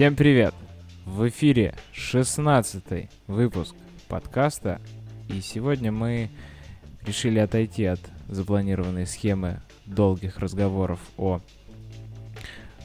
[0.00, 0.54] Всем привет!
[1.04, 3.74] В эфире 16 выпуск
[4.08, 4.80] подкаста,
[5.28, 6.30] и сегодня мы
[7.02, 11.42] решили отойти от запланированной схемы долгих разговоров о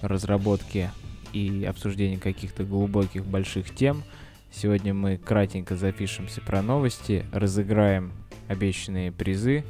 [0.02, 0.92] разработке
[1.32, 4.04] и обсуждении каких-то глубоких больших тем.
[4.52, 8.12] Сегодня мы кратенько запишемся про новости, разыграем
[8.50, 9.64] обещанные призы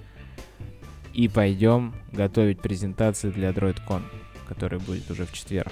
[1.14, 4.02] и пойдем готовить презентации для DroidCon,
[4.48, 5.72] которая будет уже в четверг.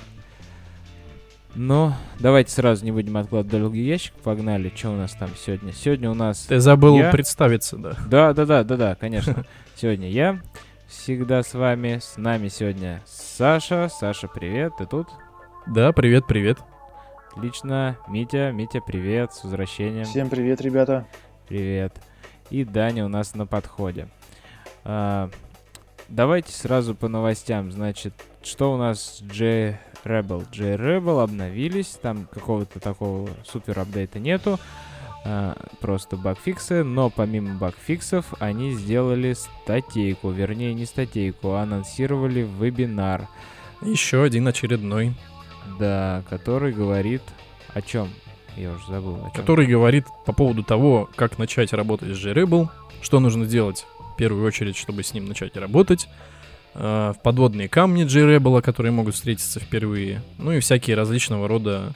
[1.56, 4.14] Но давайте сразу не будем откладывать долгий ящик.
[4.24, 4.72] Погнали.
[4.76, 5.72] Что у нас там сегодня?
[5.72, 6.46] Сегодня у нас...
[6.46, 7.12] Ты забыл я...
[7.12, 7.96] представиться, да?
[8.08, 9.46] Да, да, да, да, да, конечно.
[9.76, 10.42] Сегодня я
[10.88, 12.00] всегда с вами.
[12.02, 13.88] С нами сегодня Саша.
[13.90, 14.74] Саша, привет.
[14.78, 15.10] Ты тут?
[15.68, 16.58] Да, привет, привет.
[17.38, 18.52] Лично Митя.
[18.52, 19.34] Митя, привет.
[19.34, 20.06] С возвращением.
[20.06, 21.06] Всем привет, ребята.
[21.48, 21.94] Привет.
[22.50, 24.08] И Даня у нас на подходе.
[24.84, 25.30] А,
[26.08, 27.72] давайте сразу по новостям.
[27.72, 30.46] Значит, что у нас с J Rebel?
[30.52, 34.60] J Rebel обновились, там какого-то такого супер апдейта нету.
[35.26, 43.28] А, просто багфиксы, но помимо багфиксов они сделали статейку, вернее не статейку, а анонсировали вебинар.
[43.82, 45.14] Еще один очередной.
[45.80, 47.22] Да, который говорит
[47.74, 48.10] о чем?
[48.58, 49.16] Я уже забыл.
[49.16, 49.32] О чем.
[49.32, 52.68] Который говорит по поводу того, как начать работать с JRebel,
[53.02, 56.33] что нужно делать в первую очередь, чтобы с ним начать работать, э,
[56.74, 61.94] в подводные камни JRebel, которые могут встретиться впервые, ну и всякие различного рода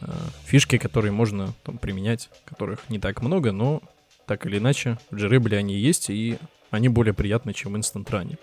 [0.00, 0.06] э,
[0.46, 3.82] фишки, которые можно там применять, которых не так много, но
[4.26, 6.38] так или иначе в JRebel они есть, и
[6.70, 8.38] они более приятны, чем в Instant Run.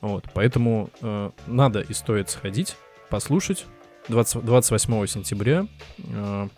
[0.00, 2.76] Вот, поэтому э, надо и стоит сходить,
[3.08, 3.66] послушать.
[4.08, 5.66] 20, 28 сентября.
[5.98, 6.48] Э,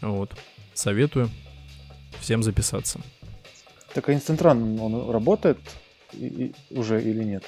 [0.00, 0.36] вот.
[0.74, 1.30] Советую
[2.20, 3.00] всем записаться.
[3.94, 5.58] Так а Instant Run, он работает
[6.12, 7.44] и, и, уже или нет?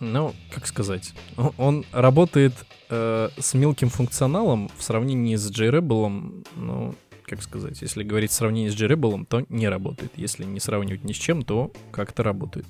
[0.00, 1.12] Ну, как сказать,
[1.58, 2.54] он, работает
[2.88, 6.94] э, с мелким функционалом в сравнении с JRebel, ну,
[7.24, 10.12] как сказать, если говорить в сравнении с JRebel, то не работает.
[10.16, 12.66] Если не сравнивать ни с чем, то как-то работает.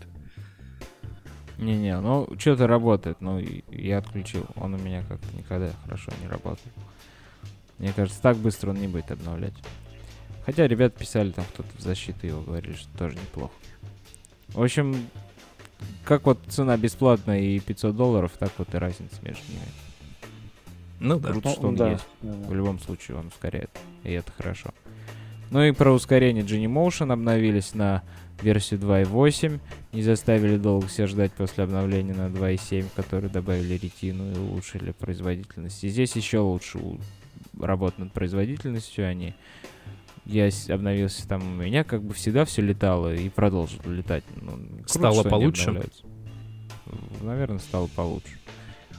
[1.61, 4.47] Не-не, ну что-то работает, но я отключил.
[4.57, 6.75] Он у меня как-то никогда хорошо не работает.
[7.79, 9.55] Мне кажется, так быстро он не будет обновлять.
[10.45, 13.53] Хотя ребят писали там кто-то в защиту его, говорили, что тоже неплохо.
[14.49, 14.97] В общем,
[16.05, 19.63] как вот цена бесплатная и 500 долларов, так вот и разница между ними.
[21.01, 21.31] Ну да.
[21.31, 22.07] Круто, что он да, есть.
[22.21, 22.49] да, да.
[22.49, 23.71] В любом случае он ускоряет.
[24.05, 24.71] И это хорошо.
[25.51, 28.03] Ну и про ускорение Genymotion обновились на
[28.43, 29.61] версию 2.8.
[29.93, 35.83] Не заставили долго себя ждать после обновления на 2.7, которые добавили ретину и улучшили производительность.
[35.83, 36.79] И здесь еще лучше
[37.59, 39.35] работают над производительностью они.
[40.31, 44.23] Я обновился там, у меня как бы всегда все летало и продолжило летать.
[44.41, 45.83] Ну, круто, Стало получше?
[47.23, 48.39] Наверное, стало получше.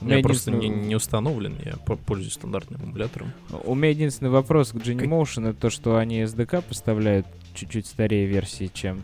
[0.00, 3.32] У меня просто не, единственный- не установлен, я по- пользуюсь стандартным эмулятором.
[3.64, 8.68] У меня единственный вопрос к Genymotion это то, что они SDK поставляют чуть-чуть старее версии,
[8.72, 9.02] чем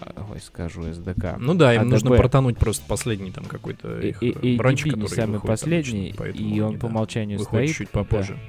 [0.00, 1.36] а, Ой, скажу SDK.
[1.38, 1.84] Ну да, им ADB.
[1.84, 5.40] нужно протонуть просто последний там какой-то И, их и, и бранчик, ADB не который самый
[5.40, 7.76] последний, и он они, по да, умолчанию выходит стоит.
[7.88, 8.34] чуть попозже.
[8.34, 8.40] Да.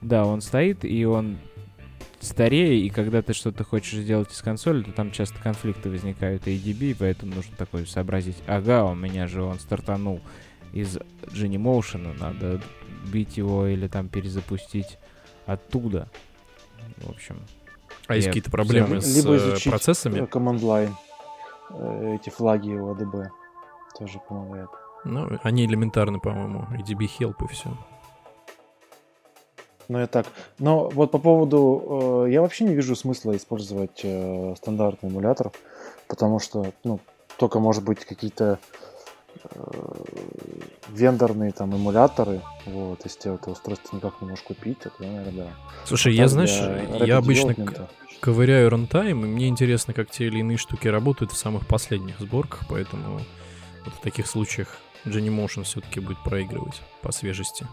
[0.00, 1.38] Да, он стоит, и он
[2.20, 6.56] старее, и когда ты что-то хочешь сделать из консоли, то там часто конфликты возникают и
[6.56, 8.36] ADB, и поэтому нужно такое сообразить.
[8.46, 10.20] Ага, у меня же он стартанул
[10.72, 12.60] из Genymotion, надо
[13.10, 14.98] бить его или там перезапустить
[15.46, 16.08] оттуда.
[16.98, 17.36] В общем,
[18.06, 20.20] А есть какие-то проблемы с Либо э, изучить процессами?
[20.20, 20.92] э, command line,
[21.70, 23.28] э, эти флаги у ADB
[23.98, 24.68] тоже помогает.
[25.04, 26.66] Ну, они элементарны, по-моему.
[26.70, 27.76] ADB help и все.
[29.90, 30.26] Ну и так.
[30.60, 32.24] Но вот по поводу...
[32.26, 35.50] э, я вообще не вижу смысла использовать э, стандартный эмулятор,
[36.06, 37.00] потому что, ну,
[37.36, 38.60] только, может быть, какие-то
[39.42, 39.58] э,
[40.90, 45.46] вендорные там эмуляторы, вот, если это устройство никак не можешь купить, то, наверное, да.
[45.86, 46.56] Слушай, я, знаешь,
[47.04, 47.56] я обычно
[48.20, 52.60] ковыряю рантайм, и мне интересно, как те или иные штуки работают в самых последних сборках,
[52.68, 53.22] поэтому
[53.84, 57.66] вот в таких случаях Genymotion все-таки будет проигрывать по свежести.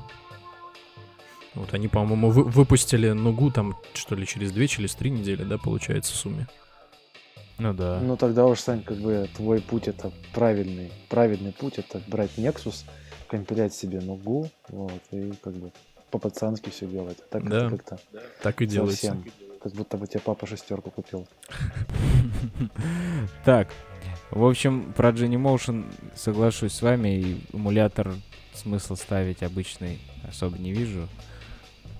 [1.55, 5.57] Вот они, по-моему, вы- выпустили нугу там, что ли, через две, через три недели, да,
[5.57, 6.47] получается, в сумме.
[7.57, 7.99] ну да.
[8.01, 10.91] Ну тогда уж, Сань, как бы твой путь это правильный.
[11.09, 12.85] Правильный путь это брать Nexus,
[13.27, 15.71] компилять себе нугу, вот, и как бы
[16.11, 17.17] по-пацански все делать.
[17.29, 17.69] Так Да.
[17.69, 17.99] как-то
[18.43, 19.07] Так и делается.
[19.07, 19.25] совсем.
[19.61, 21.27] Как будто бы тебе папа шестерку купил.
[23.43, 23.69] Так,
[24.31, 25.85] в общем, про Genymotion
[26.15, 28.13] соглашусь с вами, и эмулятор
[28.53, 31.07] смысл ставить обычный особо не вижу.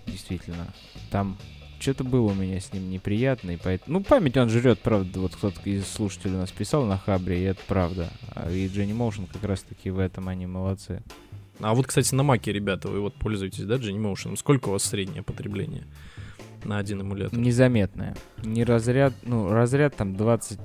[0.08, 0.68] Действительно,
[1.12, 1.38] там
[1.80, 4.00] что-то было у меня с ним неприятно, и поэтому...
[4.00, 7.44] Ну, память он жрет, правда, вот кто-то из слушателей у нас писал на Хабре, и
[7.44, 8.10] это правда.
[8.34, 11.04] А И Genymotion как раз-таки в этом они молодцы.
[11.60, 14.38] А вот, кстати, на маке, ребята, вы вот пользуетесь, да, Genymotion?
[14.38, 15.84] Сколько у вас среднее потребление
[16.64, 17.38] на один эмулятор?
[17.38, 18.16] Незаметное.
[18.44, 20.58] Не разряд, ну, разряд там 20%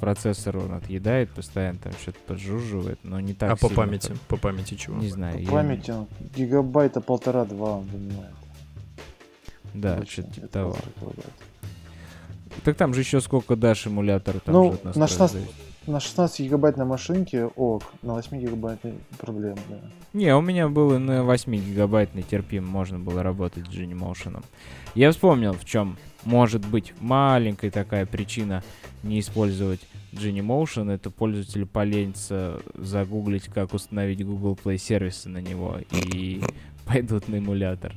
[0.00, 4.08] процессора он отъедает постоянно, там что-то поджуживает, но не так а по сильно, памяти?
[4.08, 4.96] как- По памяти чего?
[4.96, 5.42] Не знаю.
[5.42, 8.32] я- Память он гигабайта полтора-два он занимает.
[9.74, 10.76] Да, Точно, что-то типа того.
[12.64, 15.54] Так там же еще сколько дашь эмулятору, там Ну, же от на настроек 16 зависит.
[15.86, 19.80] На 16 гигабайт на машинке ок, на 8 гигабайтной проблем, да.
[20.14, 24.42] Не, у меня было на 8 гигабайтный терпим, можно было работать с Genymotion.
[24.94, 28.62] Я вспомнил, в чем может быть маленькая такая причина
[29.02, 29.80] не использовать
[30.12, 30.90] Genymotion.
[30.90, 36.40] Это пользователь поленится загуглить, как установить Google Play сервисы на него и
[36.86, 37.94] пойдут на эмулятор.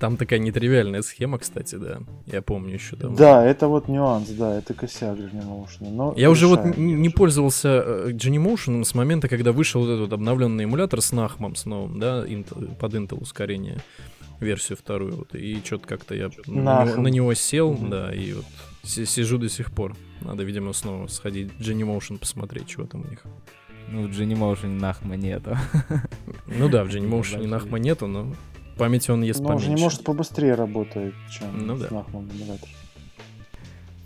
[0.00, 1.98] Там такая нетривиальная схема, кстати, да.
[2.26, 3.16] Я помню еще давно.
[3.16, 5.90] Да, это вот нюанс, да, это косяк Genymotion.
[5.92, 6.74] Но Я уже вот решаем.
[6.94, 11.54] н- не пользовался э, Genymotion с момента, когда вышел вот этот обновленный эмулятор с Нахмом,
[11.54, 13.76] с новым, да, Intel- под Intel ускорение,
[14.40, 17.90] версию вторую, вот, и что-то как-то я на на него сел, Мгм.
[17.90, 18.46] да, и вот
[18.82, 19.94] си- сижу до сих пор.
[20.22, 23.20] Надо, видимо, снова сходить в Genymotion посмотреть, что там у них.
[23.90, 25.58] Ну, в Genymotion нахма нету.
[26.46, 27.46] Ну да, в Genymotion.
[27.46, 28.32] Нахма нету, но
[28.80, 29.78] памяти он ест Но он же поменьше.
[29.78, 32.04] не может побыстрее работать, чем Ну с да.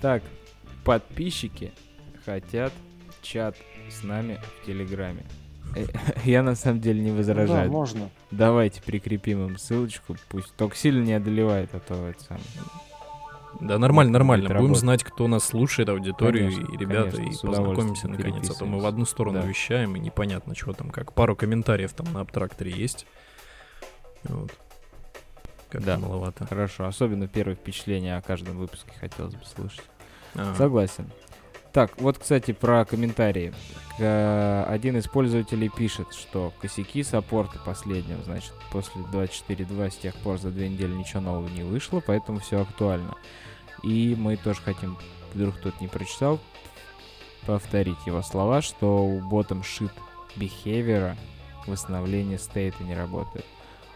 [0.01, 0.23] Так,
[0.85, 1.73] подписчики
[2.27, 2.73] хотят
[3.23, 3.57] чат
[3.91, 5.25] с нами в Телеграме.
[5.75, 5.87] Э,
[6.25, 7.71] Я на самом деле не Ну Да, возражаю.
[7.71, 8.11] можно.
[8.31, 12.45] Давайте прикрепим им ссылочку, пусть только сильно не одолевает, а то это самое.
[13.61, 14.45] Да, нормально, будет нормально.
[14.49, 14.79] Будем работать.
[14.81, 18.51] знать, кто нас слушает, аудиторию Конечно, и ребята, конечно, и познакомимся наконец.
[18.51, 19.47] А то мы в одну сторону Да.
[19.47, 23.07] вещаем, и непонятно, что там, как пару комментариев там на абтракторе есть.
[24.25, 24.51] Вот.
[25.75, 25.99] Как-то Да.
[25.99, 26.47] маловато.
[26.47, 29.85] Хорошо, особенно первое впечатление о каждом выпуске хотелось бы слышать.
[30.35, 30.55] Ага.
[30.57, 31.11] Согласен.
[31.73, 33.53] Так, вот, кстати, про комментарии.
[33.99, 40.39] К- Один из пользователей пишет, что косяки саппорта последнего, значит, после 24.2 с тех пор
[40.39, 43.15] за две недели ничего нового не вышло, поэтому все актуально.
[43.83, 44.97] И мы тоже хотим,
[45.35, 46.39] вдруг кто-то не прочитал,
[47.47, 49.91] повторить его слова, что у bottom shit
[50.37, 51.17] behavior
[51.67, 53.45] восстановление стейта не работает.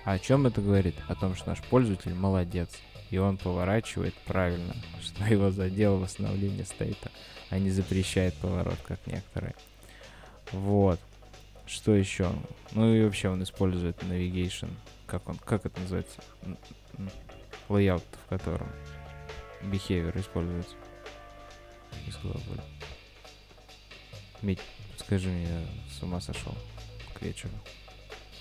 [0.09, 0.95] О чем это говорит?
[1.07, 2.71] О том, что наш пользователь молодец.
[3.11, 7.11] И он поворачивает правильно, что его задело восстановление стейта,
[7.51, 9.55] а не запрещает поворот, как некоторые.
[10.51, 10.99] Вот.
[11.67, 12.33] Что еще?
[12.73, 14.71] Ну и вообще он использует navigation.
[15.07, 16.23] Как он, как это называется?
[17.69, 18.71] Layout, в котором
[19.65, 20.75] behavior используется.
[22.07, 22.63] Из головы.
[24.41, 24.61] Мить,
[24.97, 25.61] скажи мне, я
[25.93, 26.55] с ума сошел
[27.13, 27.53] к вечеру.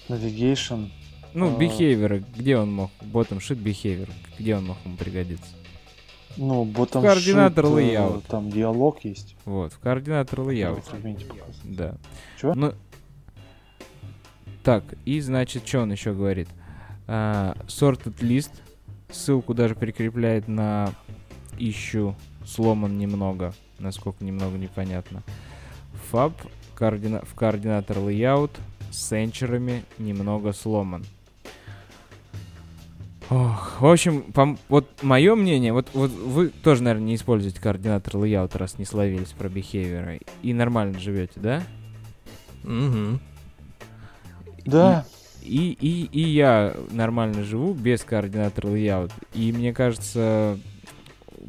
[0.07, 0.89] Navigation.
[1.33, 1.59] Ну, А.
[1.59, 2.91] behavior, где он мог?
[3.01, 4.09] Bottom shit behavior,
[4.39, 5.47] где он мог ему пригодиться?
[6.37, 8.23] Ну, ботом Координатор layout.
[8.27, 9.35] Там диалог есть.
[9.45, 10.83] Вот, в координатор layout.
[11.63, 11.95] Да.
[12.39, 12.53] Чё?
[12.53, 12.73] Ну,
[14.63, 16.47] так, и значит, что он еще говорит?
[17.07, 18.51] А, sorted list.
[19.09, 20.93] Ссылку даже прикрепляет на
[21.57, 22.15] ищу
[22.45, 23.53] сломан немного.
[23.79, 25.23] Насколько немного непонятно.
[26.11, 26.33] Fab
[26.75, 28.51] координа- в координатор layout
[28.91, 31.05] с сенчерами немного сломан.
[33.29, 38.15] Ох, в общем, пом- вот мое мнение, вот, вот вы тоже, наверное, не используете координатор
[38.15, 41.61] layout, раз не словились про behavior, и нормально живете, да?
[42.63, 43.19] Мгм.
[44.65, 45.05] Да,
[45.43, 49.11] И, и, и я нормально живу без координатора layout.
[49.33, 50.57] И мне кажется,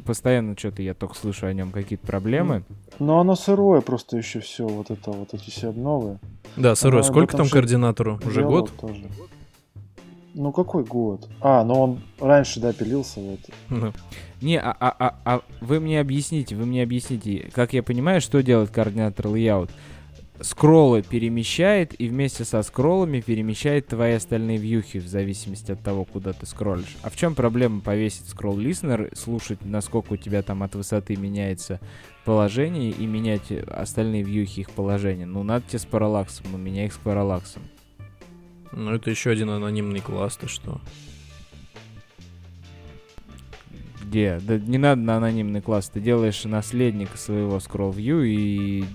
[0.05, 2.63] постоянно что-то я только слышу о нем какие-то проблемы.
[2.99, 6.19] но оно сырое просто еще все, вот это, вот эти все обновы.
[6.57, 8.19] Да, сырой, А, сколько там координатору?
[8.25, 8.71] Уже год?
[8.79, 9.09] Тоже.
[10.33, 11.27] Ну какой год?
[11.41, 13.51] А, ну он раньше, да, пилился в это.
[13.69, 13.93] Ну,
[14.41, 18.41] Не, а, а, а, а вы мне объясните, вы мне объясните, как я понимаю, что
[18.41, 19.69] делает координатор layout?
[20.41, 26.31] Скроллы перемещает и вместе со скроллами перемещает твои остальные вьюхи в зависимости от того, куда
[26.31, 26.95] ты скроллишь.
[27.01, 31.81] А в чем проблема повесить скролл лиснер, слушать, насколько у тебя там от высоты меняется
[32.23, 35.25] положение и менять остальные вьюхи их положение?
[35.25, 37.63] Ну, надо тебе с параллаксом, ну, меняй их с параллаксом.
[38.71, 40.79] Ну, это еще один анонимный класс, ты что?
[44.01, 44.39] Где?
[44.41, 45.89] Да не надо на анонимный класс.
[45.89, 48.85] Ты делаешь наследника своего scroll view и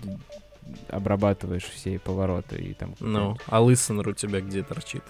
[0.88, 2.94] обрабатываешь все повороты и там.
[3.00, 5.02] Ну, а лысенер у тебя где торчит?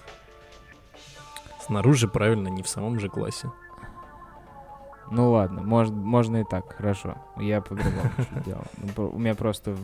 [1.65, 3.51] Снаружи, правильно, не в самом же классе.
[5.11, 7.17] Ну ладно, может, можно и так, хорошо.
[7.37, 8.11] Я по-другому
[8.45, 8.65] делал.
[8.95, 9.75] Ну, У меня просто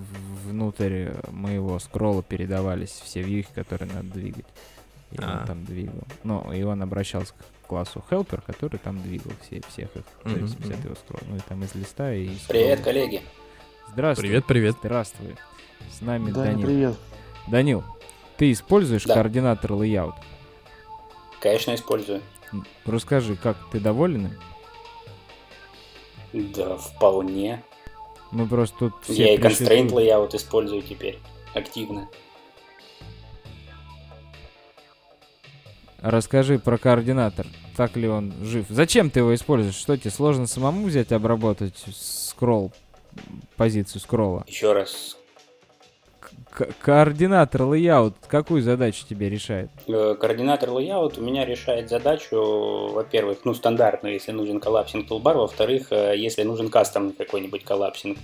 [0.46, 4.46] внутрь моего скролла передавались все вьюхи, которые надо двигать.
[5.12, 5.40] И А.
[5.42, 6.04] он там двигал.
[6.24, 10.74] Ну, и он обращался к классу helper, который там двигал все, всех их, в зависимости
[10.74, 11.24] от его скролла.
[11.30, 12.26] Ну и там из листа и...
[12.26, 12.84] из Привет, скролла.
[13.00, 13.22] коллеги.
[13.92, 14.24] Здравствуй.
[14.28, 14.76] Привет, привет.
[14.80, 15.36] Здравствуй.
[15.92, 16.66] С нами Да, Данил.
[16.68, 16.96] привет.
[17.48, 17.84] Данил,
[18.38, 19.16] Ты используешь Да.
[19.16, 20.16] координатор layout?
[21.42, 22.22] Конечно, использую.
[22.86, 24.28] Расскажи, как ты доволен?
[26.34, 26.52] им?
[26.54, 27.64] Да, вполне.
[28.32, 31.20] Мы просто тут все Я и пришли constraint layout использую теперь
[31.54, 32.08] активно.
[36.02, 37.46] Расскажи про координатор.
[37.78, 38.66] Так ли он жив?
[38.70, 39.76] Зачем ты его используешь?
[39.76, 42.72] Что тебе сложно самому взять и обработать скролл,
[43.56, 44.44] позицию скролла?
[44.48, 45.18] Еще раз,
[46.50, 49.70] К- coordinator layout какую задачу тебе решает?
[49.88, 55.92] э, coordinator layout у меня решает задачу, во-первых, ну, стандартную, если нужен collapsing toolbar, во-вторых,
[55.92, 58.18] э, если нужен кастомный какой-нибудь collapsing,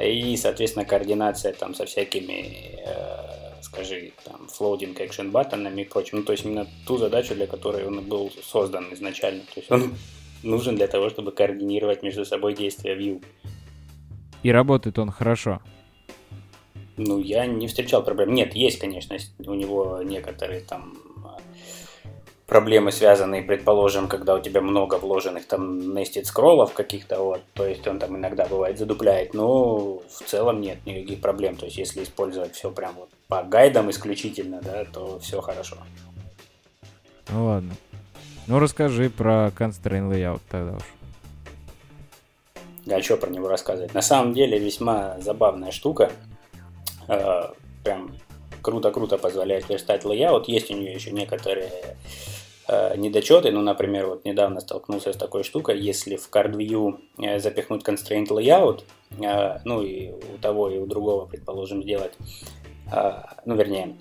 [0.00, 6.18] и, соответственно, координация там со всякими, э, скажи, там, floating action button ами и прочим.
[6.18, 9.42] Ну, то есть именно ту задачу, для которой он был создан изначально.
[9.54, 9.94] То есть он
[10.42, 13.22] нужен для того, чтобы координировать между собой действия view.
[14.42, 15.60] И работает он хорошо.
[16.96, 18.34] Ну, я не встречал проблем.
[18.34, 20.98] Нет, есть, конечно, у него некоторые там
[22.48, 27.86] проблемы, связанные, предположим, когда у тебя много вложенных там nested скроллов каких-то, вот, то есть
[27.86, 31.56] он там иногда бывает задупляет, но в целом нет никаких проблем.
[31.56, 35.76] То есть если использовать все прям вот по гайдам исключительно, да, то все хорошо.
[37.28, 37.74] Ну ладно.
[38.46, 40.82] Ну расскажи про constraint layout тогда уж.
[42.90, 43.92] А что про него рассказывать?
[43.92, 46.10] На самом деле весьма забавная штука.
[47.08, 47.50] Э,
[47.84, 48.10] Прям
[48.62, 50.44] круто-круто позволяет верстать layout.
[50.46, 51.70] Есть у нее еще некоторые
[52.68, 53.50] недочеты.
[53.50, 55.80] Ну, например, вот недавно столкнулся с такой штукой.
[55.80, 58.84] Если в CardView э, запихнуть constraint layout,
[59.20, 62.12] э, ну и у того, и у другого, предположим, сделать,
[62.92, 63.12] э,
[63.46, 63.96] ну, вернее,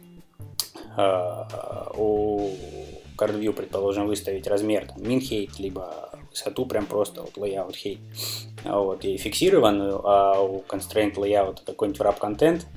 [0.97, 1.43] э,
[1.95, 2.49] у
[3.17, 7.99] CardView, предположим, выставить размер там, min height, либо высоту прям просто вот layout height
[8.63, 12.67] вот, и фиксированную, а у constraint layout какой-нибудь wrap контент,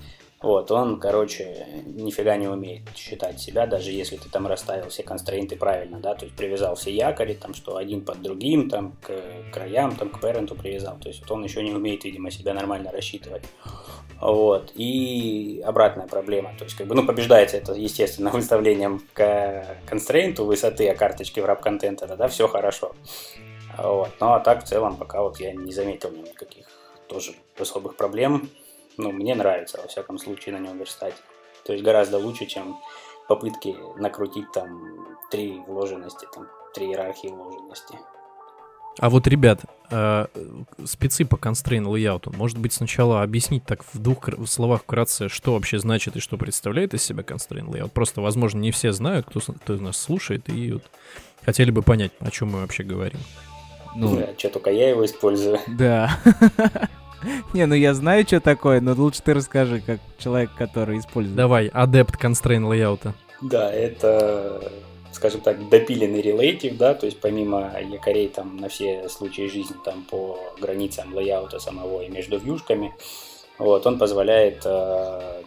[0.43, 5.57] вот, он, короче, нифига не умеет считать себя, даже если ты там расставил все констрейнты
[5.57, 9.13] правильно, да, то есть привязал все якори, там, что один под другим, там, к
[9.53, 12.91] краям, там, к паренту привязал, то есть вот он еще не умеет, видимо, себя нормально
[12.91, 13.45] рассчитывать.
[14.21, 14.73] Вот.
[14.75, 16.53] И обратная проблема.
[16.59, 21.45] То есть, как бы, ну, побеждается это, естественно, выставлением к констрейнту высоты, а карточки в
[21.45, 22.95] раб контента, тогда все хорошо.
[23.79, 24.11] Вот.
[24.21, 26.67] Ну, а так, в целом, пока вот я не заметил никаких
[27.09, 28.49] тоже особых проблем.
[29.01, 31.15] Ну, мне нравится, во всяком случае, на нем верстать.
[31.65, 32.79] То есть, гораздо лучше, чем
[33.29, 37.99] попытки накрутить там три вложенности, там, три иерархии вложенности.
[38.99, 40.27] А вот, ребят, э,
[40.85, 45.55] спецы по constraint layout, может быть, сначала объяснить так в двух в словах вкратце, что
[45.55, 47.91] вообще значит и что представляет из себя constraint layout.
[47.91, 50.83] Просто, возможно, не все знают, кто, кто нас слушает, и вот
[51.45, 53.21] хотели бы понять, о чем мы вообще говорим.
[53.97, 55.59] Ну, Да, что только я его использую.
[55.69, 56.19] да.
[57.55, 61.37] Не, ну я знаю, что такое, но лучше ты расскажи, как человек, который использует.
[61.37, 63.13] Давай, адепт constraint layout.
[63.43, 64.71] Да, это,
[65.13, 70.05] скажем так, допиленный релейтив, да, то есть помимо якорей там на все случаи жизни там
[70.11, 72.93] по границам лейаута самого и между вьюшками,
[73.59, 75.43] вот, он позволяет э,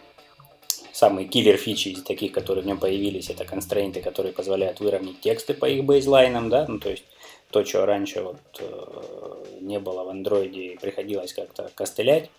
[0.92, 5.54] самые киллер фичи из таких, которые в нем появились, это констрейнты, которые позволяют выровнять тексты
[5.54, 7.04] по их бейзлайнам, да, ну то есть
[7.50, 12.30] то, что раньше вот э, не было в андроиде приходилось как-то костылять,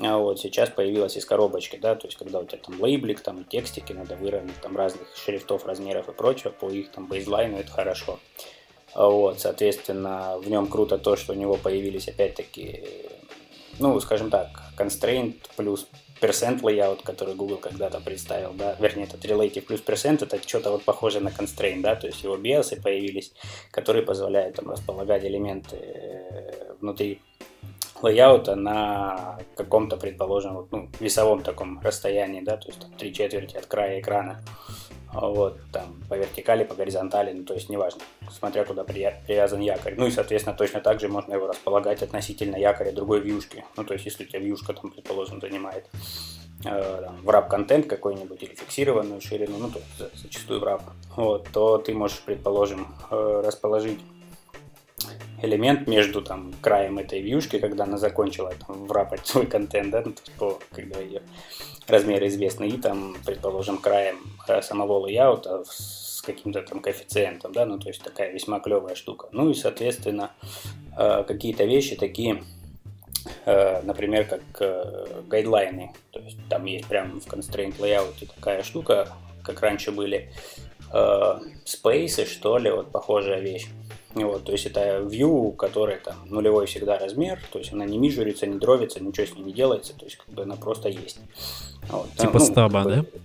[0.00, 3.44] а вот сейчас появилась из коробочки, да, то есть когда у тебя там лейблик, там
[3.44, 8.18] текстики надо выровнять, там разных шрифтов, размеров и прочего, по их там бейзлайну это хорошо.
[8.94, 12.84] А Вот, соответственно, в нем круто то, что у него появились опять-таки,
[13.78, 15.86] ну, скажем так, constraint плюс
[16.22, 20.84] percent layout, который Google когда-то представил, да, вернее, этот relative плюс percent, это что-то вот
[20.84, 23.32] похоже на constraint, да, то есть его биосы появились,
[23.70, 27.20] которые позволяют там располагать элементы э, внутри
[28.02, 33.66] лейаута на каком-то, предположим, ну, весовом таком расстоянии, да, то есть там, три четверти от
[33.66, 34.40] края экрана,
[35.12, 39.94] вот, там, по вертикали, по горизонтали, ну, то есть, неважно, смотря куда при- привязан якорь.
[39.96, 43.64] Ну, и, соответственно, точно так же можно его располагать относительно якоря другой вьюшки.
[43.76, 45.86] Ну, то есть, если у тебя вьюшка, там, предположим, занимает
[46.64, 49.80] э, там, wrap контент какой-нибудь или фиксированную ширину, ну, то
[50.14, 50.82] зачастую wrap,
[51.16, 54.00] вот, то ты можешь, предположим, э, расположить
[55.42, 60.14] элемент между там краем этой вьюшки, когда она закончила там врапать свой контент, да, ну,
[60.38, 61.22] то когда ее
[61.88, 64.18] размеры известны, и там, предположим, краем
[64.48, 69.28] э, самого лейаута с каким-то там коэффициентом, да, ну, то есть такая весьма клевая штука.
[69.32, 70.30] Ну и, соответственно,
[70.96, 72.44] э, какие-то вещи такие,
[73.44, 79.08] э, например, как гайдлайны, то есть там есть прям в constraint layout такая штука,
[79.42, 80.30] как раньше были
[81.64, 83.66] спейсы, что ли, вот похожая вещь.
[84.14, 87.96] Вот, то есть это view, у которой там нулевой всегда размер, то есть она не
[87.96, 91.18] мижурится, не дровится, ничего с ней не делается, то есть как бы она просто есть.
[91.88, 93.20] Вот, Типа ну, стаба, как бы-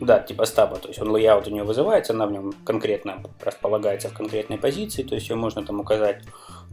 [0.00, 4.08] да, типа стаба, то есть он layout у нее вызывается, она в нем конкретно располагается
[4.08, 6.22] в конкретной позиции, то есть ее можно там указать.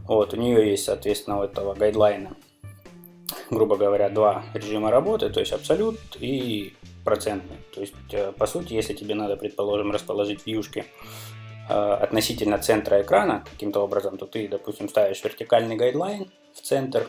[0.06, 2.34] Вот, у нее есть, соответственно, у этого гайдлайна,
[3.50, 6.72] грубо говоря, два режима работы, то есть абсолют и
[7.04, 7.58] процентный.
[7.74, 10.86] То есть, э, по сути, если тебе надо, предположим, расположить вьюшки
[11.68, 17.08] относительно центра экрана каким-то образом, то ты, допустим, ставишь вертикальный гайдлайн в центр,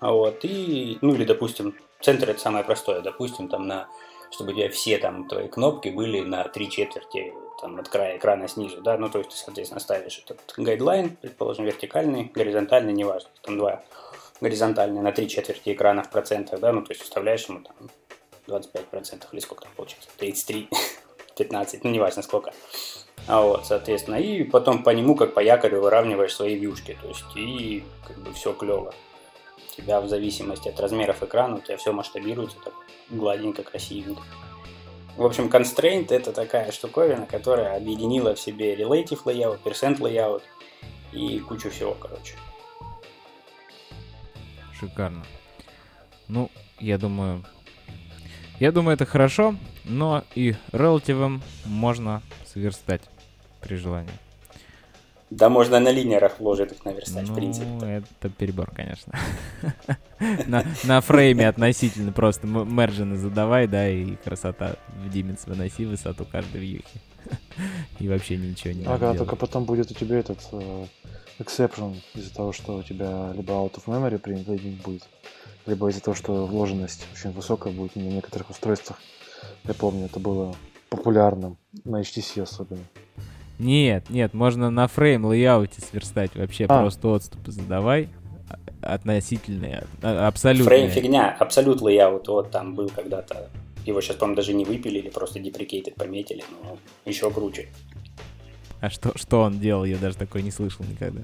[0.00, 3.88] вот, и, ну или, допустим, центр это самое простое, допустим, там на
[4.30, 8.48] чтобы у тебя все там твои кнопки были на три четверти там, от края экрана
[8.48, 13.56] снизу, да, ну, то есть ты, соответственно, ставишь этот гайдлайн, предположим, вертикальный, горизонтальный, неважно, там
[13.56, 13.82] два
[14.40, 17.74] горизонтальные на три четверти экрана в процентах, да, ну, то есть вставляешь ему там
[18.46, 20.68] 25 процентов или сколько там получится, 33,
[21.38, 22.52] 15, ну, неважно сколько.
[23.28, 27.24] А вот, соответственно, и потом по нему, как по якорю, выравниваешь свои вьюшки, то есть,
[27.34, 28.94] и как бы все клево.
[29.56, 32.72] У тебя в зависимости от размеров экрана, у тебя все масштабируется так
[33.10, 34.22] гладенько, красивенько.
[35.16, 40.42] В общем, constraint это такая штуковина, которая объединила в себе relative layout, percent layout
[41.12, 42.36] и кучу всего, короче.
[44.78, 45.24] Шикарно.
[46.28, 47.44] Ну, я думаю...
[48.60, 53.02] Я думаю, это хорошо, но и релативом можно сверстать
[53.66, 54.12] при желании.
[55.28, 58.04] Да можно на линерах вложить их наверстать, ну, в принципе.
[58.20, 59.12] это перебор, конечно.
[60.46, 66.60] на, на фрейме относительно просто мержины задавай, да, и красота в Dimensions выноси высоту каждой
[66.60, 67.00] вьюхи.
[67.98, 70.38] и вообще ничего не Ага, только потом будет у тебя этот
[71.40, 74.52] exception из-за того, что у тебя либо out of memory принято
[74.84, 75.08] будет,
[75.66, 79.00] либо из-за того, что вложенность очень высокая будет на некоторых устройствах.
[79.64, 80.54] Я помню, это было
[80.88, 82.84] популярным, на HTC особенно.
[83.58, 86.80] Нет, нет, можно на frame layout е сверстать вообще а.
[86.80, 88.08] просто отступы задавай
[88.82, 90.66] относительные, а, абсолютные.
[90.66, 93.50] Frame фигня, absolute layout, вот там был когда-то.
[93.84, 97.68] Его сейчас, по-моему, даже не выпилили или просто deprecated пометили, но еще круче.
[98.80, 99.84] А что, что он делал?
[99.84, 101.22] Я даже такой не слышал никогда.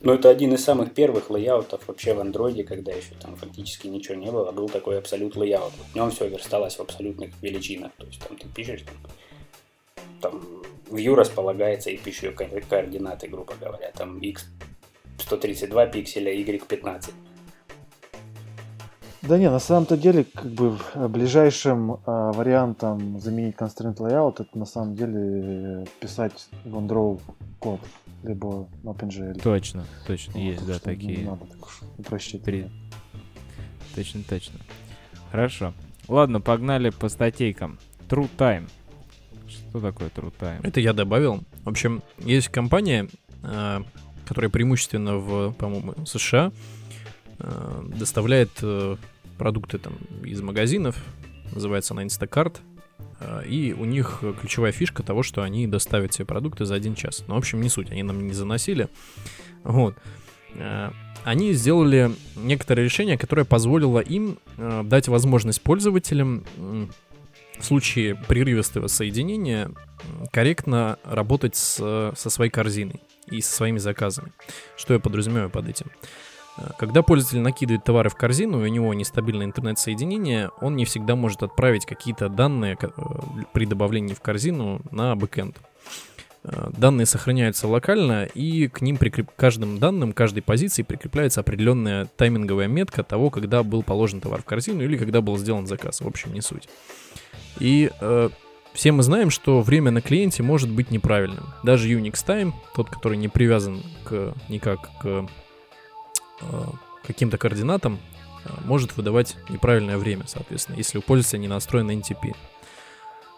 [0.00, 4.16] Ну, это один из самых первых лейаутов вообще в андроиде, когда еще там фактически ничего
[4.16, 5.72] не было, был такой absolute layout.
[5.72, 7.92] В нем все версталось в абсолютных величинах.
[7.96, 8.94] То есть там ты пишешь, там,
[10.20, 10.42] там
[10.90, 13.90] view располагается и пишу координаты, грубо говоря.
[13.92, 14.46] Там x
[15.18, 17.14] 132 пикселя, y 15.
[19.22, 24.66] Да не, на самом-то деле, как бы ближайшим э, вариантом заменить constraint layout это на
[24.66, 27.18] самом деле писать в OneDraw
[27.58, 27.80] код,
[28.22, 29.40] либо OpenGL.
[29.40, 31.16] Точно, точно, вот, есть, да, такие.
[31.18, 32.42] Не надо так уж упрощать.
[32.42, 32.70] При...
[33.94, 34.58] Точно, точно.
[35.30, 35.72] Хорошо.
[36.06, 37.78] Ладно, погнали по статейкам.
[38.10, 38.68] True Time.
[39.70, 40.60] Что такое True Time?
[40.62, 41.42] Это я добавил.
[41.64, 43.08] В общем, есть компания,
[43.42, 43.80] э,
[44.26, 46.52] которая преимущественно в, по-моему, США
[47.38, 48.96] э, доставляет э,
[49.38, 50.96] продукты там из магазинов.
[51.52, 52.56] Называется она Instacart.
[53.46, 57.24] И у них ключевая фишка того, что они доставят все продукты за один час.
[57.26, 58.88] Ну, в общем, не суть, они нам не заносили.
[59.62, 59.96] Вот.
[61.24, 66.44] Они сделали некоторое решение, которое позволило им дать возможность пользователям
[67.58, 69.70] в случае прерывистого соединения
[70.32, 74.32] корректно работать с, со своей корзиной и со своими заказами.
[74.76, 75.86] Что я подразумеваю под этим?
[76.56, 81.16] Э, когда пользователь накидывает товары в корзину, и у него нестабильное интернет-соединение, он не всегда
[81.16, 82.88] может отправить какие-то данные э,
[83.52, 85.56] при добавлении в корзину на бэкэнд.
[86.44, 89.30] Э, данные сохраняются локально, и к ним прикреп...
[89.36, 94.82] каждым данным, каждой позиции прикрепляется определенная тайминговая метка того, когда был положен товар в корзину
[94.82, 96.00] или когда был сделан заказ.
[96.00, 96.68] В общем, не суть.
[97.58, 98.28] И э,
[98.72, 101.44] все мы знаем, что время на клиенте может быть неправильным.
[101.62, 105.26] Даже Unix Time, тот, который не привязан к, никак к
[106.42, 106.64] э,
[107.06, 107.98] каким-то координатам,
[108.44, 112.34] э, может выдавать неправильное время, соответственно, если у пользователя не настроен NTP.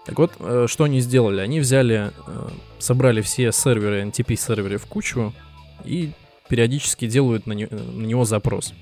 [0.06, 1.40] Так вот, э, что они сделали?
[1.40, 2.48] Они взяли, э,
[2.78, 5.34] собрали все серверы, NTP-серверы в кучу
[5.84, 6.12] и
[6.48, 8.72] периодически делают на, не, на него запрос.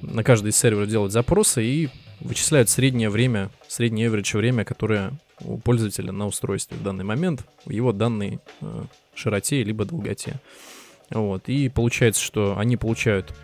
[0.00, 1.88] На каждый сервер делают запросы и
[2.20, 7.70] вычисляют среднее время, среднее average время, которое у пользователя на устройстве в данный момент, в
[7.70, 10.40] его данной э, широте либо долготе.
[11.10, 11.48] Вот.
[11.48, 13.34] И получается, что они получают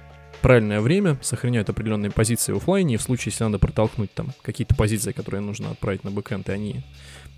[0.40, 4.74] правильное время, сохраняют определенные позиции в офлайне, и в случае, если надо протолкнуть там какие-то
[4.74, 6.82] позиции, которые нужно отправить на бэкэнд, и они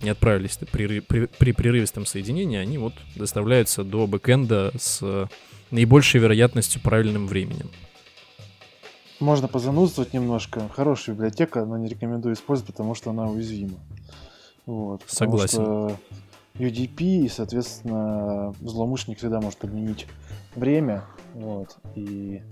[0.01, 5.29] не отправились при, при, при прерывистом соединении, они вот доставляются до бэкэнда с
[5.71, 7.69] наибольшей вероятностью правильным временем.
[9.25, 10.69] Можно позанудствовать немножко.
[10.69, 13.79] Хорошая библиотека, но не рекомендую использовать, потому что она уязвима.
[14.67, 15.63] Вот, Согласен.
[15.63, 15.97] Что
[16.59, 20.05] UDP, и, соответственно, злоумышленник всегда может подменить
[20.53, 22.43] время, вот, и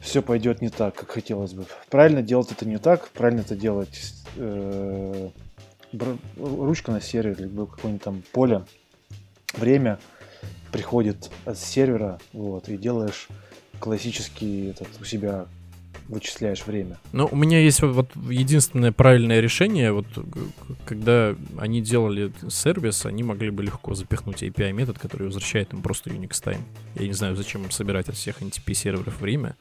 [0.00, 1.66] все пойдет не так, как хотелось бы.
[1.90, 5.30] Правильно делать это не так, правильно это делать э,
[6.36, 8.64] ручка на сервере, либо какое-нибудь там поле,
[9.56, 9.98] время
[10.70, 13.26] приходит от сервера, вот, и делаешь
[13.80, 15.46] классический этот у себя
[16.08, 16.98] вычисляешь время.
[17.12, 19.92] Ну, у меня есть вот, единственное правильное решение.
[19.92, 25.72] Вот к- когда они делали сервис, они могли бы легко запихнуть API метод, который возвращает
[25.72, 26.60] им просто Unix time.
[26.94, 29.56] Я не знаю, зачем им собирать от всех NTP серверов время.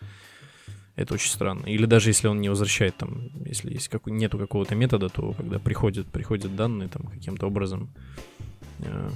[0.96, 1.66] Это очень странно.
[1.66, 5.60] Или даже если он не возвращает там, если есть как, нету какого-то метода, то когда
[5.60, 7.90] приходят, приходят данные там каким-то образом
[8.80, 9.10] э,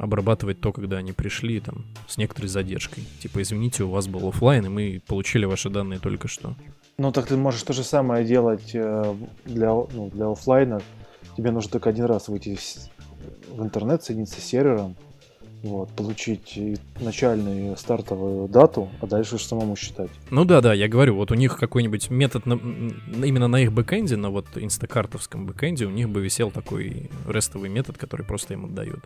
[0.00, 3.04] обрабатывать то, когда они пришли, там, с некоторой задержкой.
[3.20, 6.54] Типа, извините, у вас был оффлайн, и мы получили ваши данные только что.
[6.98, 10.82] Ну так ты можешь то же самое делать э, для, ну, для оффлайна.
[11.36, 12.58] Тебе нужно только один раз выйти
[13.48, 14.96] в интернет, соединиться с сервером,
[15.62, 16.58] вот, получить
[17.00, 20.10] начальную стартовую дату, а дальше уж самому считать.
[20.30, 24.16] Ну да, да, я говорю, вот у них какой-нибудь метод на- именно на их бэкэнде,
[24.16, 29.00] на вот инстакартовском бэкэнде, у них бы висел такой рестовый метод, который просто им отдает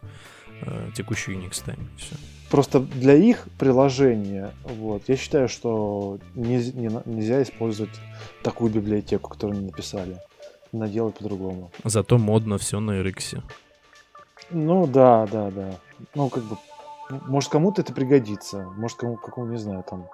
[0.67, 1.87] э, текущий Unix time.
[1.97, 2.17] Все.
[2.51, 7.91] Просто для их приложения, вот, я считаю, что не на- нельзя использовать
[8.43, 10.19] такую библиотеку, которую они написали.
[10.73, 11.71] Надо делать по-другому.
[11.85, 13.43] Зато модно все на RX.
[14.51, 15.75] Ну да, да, да.
[16.15, 16.57] Ну, как бы,
[17.27, 18.63] может, кому-то это пригодится.
[18.77, 20.07] Может, кому, какому, не знаю, там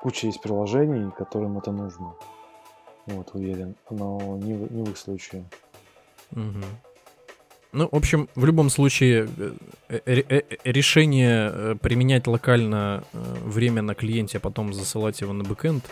[0.00, 2.14] куча есть приложений, которым это нужно.
[3.06, 3.76] Вот, уверен.
[3.90, 5.44] Но не, в- не в их случае.
[6.32, 6.64] Мгм.
[7.76, 9.28] Ну, в общем, в любом случае,
[9.90, 15.84] э, э, э, решение применять локально время на клиенте, а потом засылать его на бэкэнд,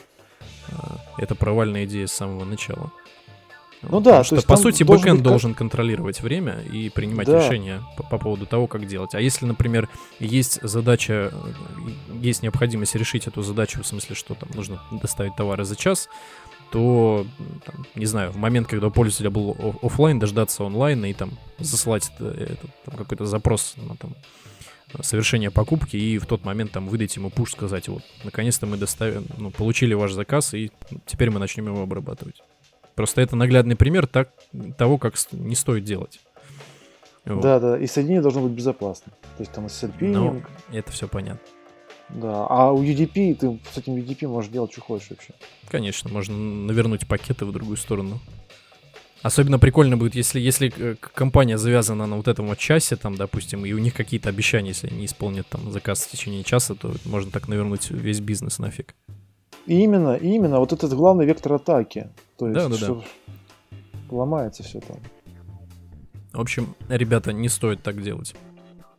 [1.19, 2.91] это провальная идея с самого начала.
[3.83, 7.27] Ну да, потому то что, по сути, должен бэкэнд быть должен контролировать время и принимать
[7.27, 7.39] Да.
[7.39, 9.15] решения по, по поводу того, как делать.
[9.15, 11.33] А если, например, есть задача,
[12.15, 16.09] есть необходимость решить эту задачу, в смысле, что там нужно доставить товары за час,
[16.71, 17.27] то,
[17.65, 21.33] там, не знаю, в момент, когда у пользователя был о- оффлайн, дождаться онлайна и там
[22.85, 24.15] там, какой-то запрос на там,
[25.03, 29.27] совершение покупки и в тот момент там выдать ему пуш, сказать, вот, наконец-то мы доставим,
[29.39, 30.71] ну, получили ваш заказ и
[31.07, 32.43] теперь мы начнем его обрабатывать.
[32.95, 34.31] Просто это наглядный пример так,
[34.79, 36.21] того, как не стоит делать.
[37.25, 37.41] Вот.
[37.43, 37.79] Да, да.
[37.79, 39.13] И соединение должно быть безопасно.
[39.37, 41.41] То есть там SLP, Ну, это все понятно.
[42.11, 42.47] Да.
[42.49, 45.33] А у UDP ты с этим UDP можешь делать, что хочешь вообще.
[45.69, 48.21] Конечно, можно навернуть пакеты в другую сторону.
[49.23, 53.65] Особенно прикольно будет, если, если э, компания завязана на вот этом вот часе, там, допустим,
[53.65, 57.31] и у них какие-то обещания, если они исполнят там заказ в течение часа, то можно
[57.31, 58.95] так навернуть весь бизнес нафиг.
[59.65, 62.11] И именно, и именно вот этот главный вектор атаки.
[62.37, 62.77] То есть, Да, да, да.
[62.77, 63.05] что
[64.11, 64.99] ломается все там.
[66.35, 68.35] В общем, ребята, не стоит так делать.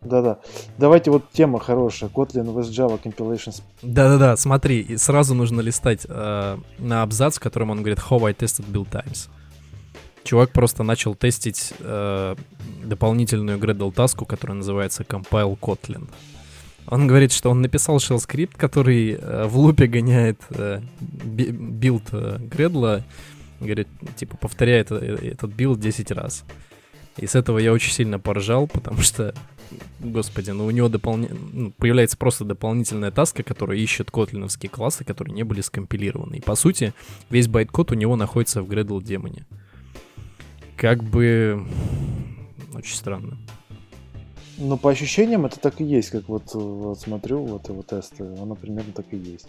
[0.06, 0.40] Да-да.
[0.78, 2.10] Давайте вот тема хорошая.
[2.10, 3.62] Kotlin with Java Compilations.
[3.82, 8.34] Да-да-да, смотри, и сразу нужно листать э, на абзац, в котором он говорит «How I
[8.34, 9.30] tested build times».
[10.24, 12.36] Чувак просто начал тестить э,
[12.84, 16.10] дополнительную Gradle таску, которая называется Compile Kotlin.
[16.88, 22.04] Он говорит, что он написал shell скрипт, который э, в лупе гоняет э, би- билд
[22.12, 23.04] э, Gradle,
[23.60, 24.96] говорит, типа, повторяет э,
[25.32, 26.44] этот билд 10 раз.
[27.18, 29.34] И с этого я очень сильно поржал, потому что,
[30.00, 31.30] господи, ну у него дополни...
[31.54, 36.36] ну, появляется просто дополнительная таска, которая ищет котлиновские классы, которые не были скомпилированы.
[36.36, 36.94] И по сути,
[37.30, 39.46] весь байткод у него находится в Gradle демоне.
[40.76, 41.66] Как бы...
[42.74, 43.38] Очень странно.
[44.58, 48.56] Но по ощущениям это так и есть, как вот, вот смотрю вот его тесты, оно
[48.56, 49.48] примерно так и есть.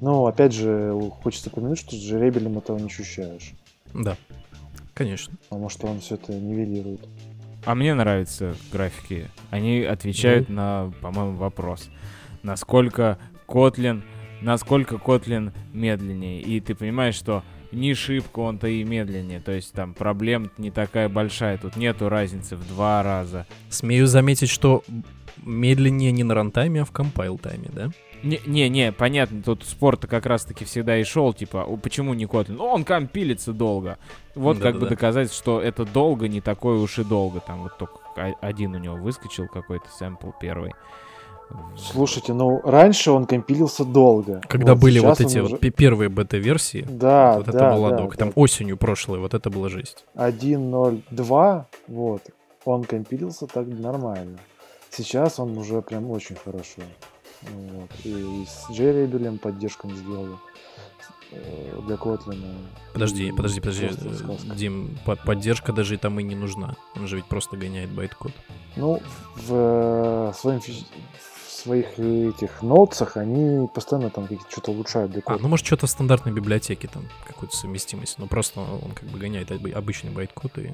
[0.00, 3.52] Но опять же, хочется упомянуть, что с жеребелем этого не ощущаешь.
[3.92, 4.16] Да,
[4.96, 5.36] конечно.
[5.48, 7.06] Потому что он все это нивелирует.
[7.64, 9.28] А мне нравятся графики.
[9.50, 11.90] Они отвечают на, по-моему, вопрос.
[12.42, 14.02] Насколько Kotlin,
[14.40, 16.40] насколько Kotlin медленнее.
[16.40, 19.40] И ты понимаешь, что не шибко он-то и медленнее.
[19.40, 21.58] То есть там проблем не такая большая.
[21.58, 23.46] Тут нету разницы в два раза.
[23.68, 24.84] Смею заметить, что
[25.44, 27.90] медленнее не на runtime е, а в compile-time е, да?
[28.22, 32.56] Не-не, понятно, тут спор-то как раз-таки всегда и шел, типа, «О, почему не Kotlin?
[32.58, 33.98] Ну, он компилится долго.
[34.34, 34.90] Вот как бы Да-да-да.
[34.96, 37.40] доказать, что это долго, не такое уж и долго.
[37.40, 40.72] Там вот только о- один у него выскочил какой-то сэмпл первый.
[41.76, 44.40] Слушайте, ну раньше он компилился долго.
[44.48, 47.94] Когда были вот эти вот уже- пе- первые бета-версии, Да, вот да, это был да,
[47.94, 48.10] адок.
[48.12, 48.16] да.
[48.24, 50.04] Там осенью прошлой, вот это была жесть.
[50.16, 52.22] 1.0.2, вот,
[52.64, 54.38] он компилился так нормально.
[54.90, 56.82] Сейчас он уже прям очень хорошо.
[57.50, 57.90] Вот.
[58.04, 60.36] И с JRebel поддержку не сделали
[61.32, 62.44] э, для Kotlin.
[62.92, 64.54] Подожди, подожди, подожди, сказка.
[64.54, 66.76] Дим, по- поддержка даже и там и не нужна.
[66.96, 68.32] Он же ведь просто гоняет байткод.
[68.76, 69.00] Ну,
[69.36, 70.84] в, э, своем, фи-
[71.18, 75.42] в своих этих ноутсах они постоянно там что-то улучшают для А, кода.
[75.42, 78.18] ну может что-то в стандартной библиотеке там, какую-то совместимость.
[78.18, 80.72] Ну просто он как бы гоняет обы- обычный байткод и...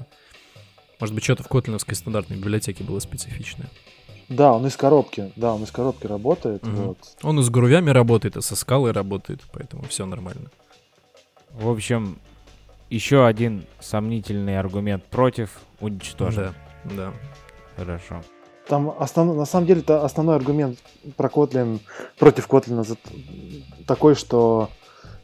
[0.99, 3.67] Может быть, что-то в котлиновской стандартной библиотеке было специфичное.
[4.29, 6.75] Да, он из коробки, да, он из коробки работает, Мгм.
[6.75, 6.97] вот.
[7.23, 10.49] Он и с грувями работает, и со скалой работает, поэтому все нормально.
[11.51, 12.17] В общем,
[12.89, 16.53] еще один сомнительный аргумент против уничтожен.
[16.83, 17.13] Да, да.
[17.75, 18.21] Хорошо.
[18.67, 20.79] Там основ- на самом деле это основной аргумент
[21.17, 21.79] про Kotlin
[22.17, 22.97] против Kotlin за-
[23.85, 24.69] такой, что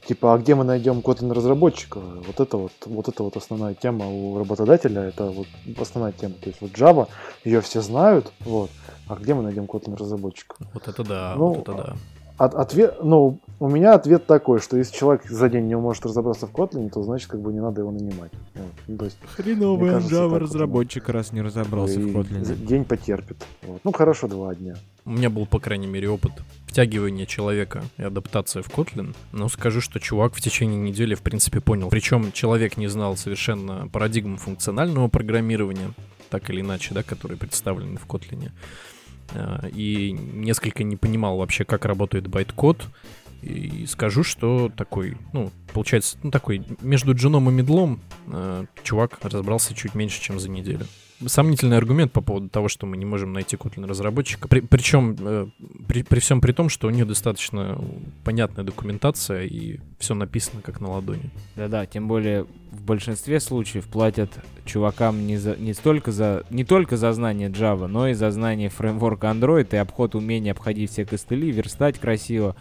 [0.10, 2.00] типа, а где мы найдем Kotlin разработчика?
[2.00, 5.46] Вот это вот, вот это вот основная тема у работодателя, это вот
[5.80, 6.34] основная тема.
[6.34, 7.08] То есть вот Java,
[7.44, 8.72] ее все знают, вот,
[9.08, 10.56] а где мы найдем Kotlin разработчика?
[10.74, 11.96] Вот это да, Ну, вот это да.
[12.40, 16.48] От- ответ, ну, у меня ответ такой, что если человек за день не может разобраться
[16.48, 18.32] в Kotlin, то значит, как бы не надо его нанимать.
[18.56, 18.72] Вот.
[18.88, 22.66] Ну, то есть Хреновый кажется, Java разработчик, раз не разобрался в Kotlin.
[22.66, 23.46] день потерпит.
[23.64, 23.82] Вот.
[23.84, 24.76] Ну, хорошо, два дня.
[25.04, 26.32] У меня был, по крайней мере, опыт
[26.68, 29.14] втягивания человека и адаптация в Kotlin.
[29.34, 31.90] Но скажу, что чувак в течение недели, в принципе, понял.
[31.90, 35.92] Причем человек не знал совершенно парадигму функционального программирования,
[36.30, 38.52] так или иначе, да, которые представлены в Kotlin.
[39.34, 42.86] А, И несколько не понимал вообще, как работает байткод.
[43.42, 49.74] И скажу, что такой, ну, получается, ну, такой между джуном и медлом э, чувак разобрался
[49.74, 50.86] чуть меньше, чем за неделю.
[51.26, 54.48] Сомнительный аргумент по поводу того, что мы не можем найти Kotlin разработчика.
[54.48, 55.48] При, причем э,
[55.88, 57.80] при, при всем при том, что у них достаточно
[58.24, 61.30] понятная документация и все написано как на ладони.
[61.56, 64.32] Да-да, тем более в большинстве случаев платят
[64.66, 68.70] чувакам не, за, не, столько за, не только за знание Java, но и за знание
[68.70, 72.56] фреймворка Android и обход умения обходить все костыли, верстать красиво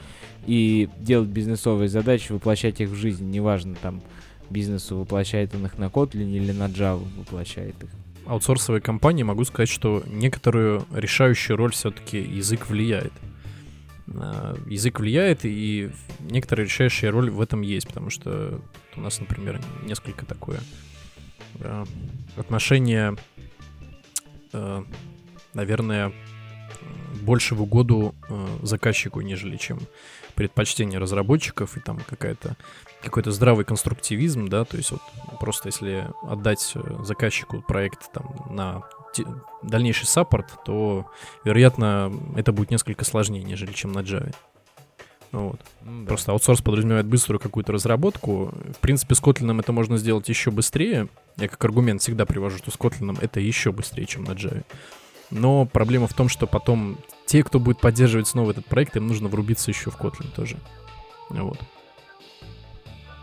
[0.47, 3.31] и делать бизнесовые задачи, воплощать их в жизнь.
[3.31, 4.03] Неважно, там,
[4.51, 7.91] бизнесу воплощает он их на Kotlin или на Java воплощает их.
[8.29, 13.13] Аутсорсовой компании могу сказать, что некоторую решающую роль все-таки язык влияет.
[14.15, 18.61] А, Язык влияет, и некоторая решающая роль в этом есть, потому что
[18.97, 20.61] у нас, например, несколько такое
[21.61, 21.85] э,
[22.37, 23.17] отношение,
[24.53, 24.85] э,
[25.55, 26.13] наверное,
[27.23, 29.79] больше в угоду э, заказчику, нежели чем
[30.35, 32.57] предпочтение разработчиков и там какая-то
[33.03, 35.01] какой-то здравый конструктивизм, да, то есть вот
[35.41, 38.83] просто если отдать э, заказчику проект там на
[39.63, 41.11] дальнейший саппорт, то,
[41.45, 44.35] вероятно, это будет несколько сложнее, нежели чем на Java.
[45.33, 45.61] Вот.
[45.83, 46.09] Ну да.
[46.09, 48.53] Просто аутсорс подразумевает быструю какую-то разработку.
[48.75, 51.09] В принципе, с Kotlin это можно сделать еще быстрее.
[51.37, 54.65] Я как аргумент всегда привожу, что с Kotlin это еще быстрее, чем на Java.
[55.31, 59.29] Но проблема в том, что потом те, кто будет поддерживать снова этот проект, им нужно
[59.29, 60.57] врубиться еще в Kotlin тоже.
[61.29, 61.59] Вот.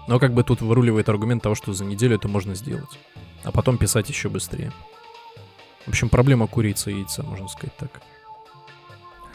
[0.07, 2.99] Но как бы тут выруливает аргумент того, что за неделю это можно сделать.
[3.43, 4.71] А потом писать еще быстрее.
[5.85, 8.01] В общем, проблема курицы и яйца, можно сказать так.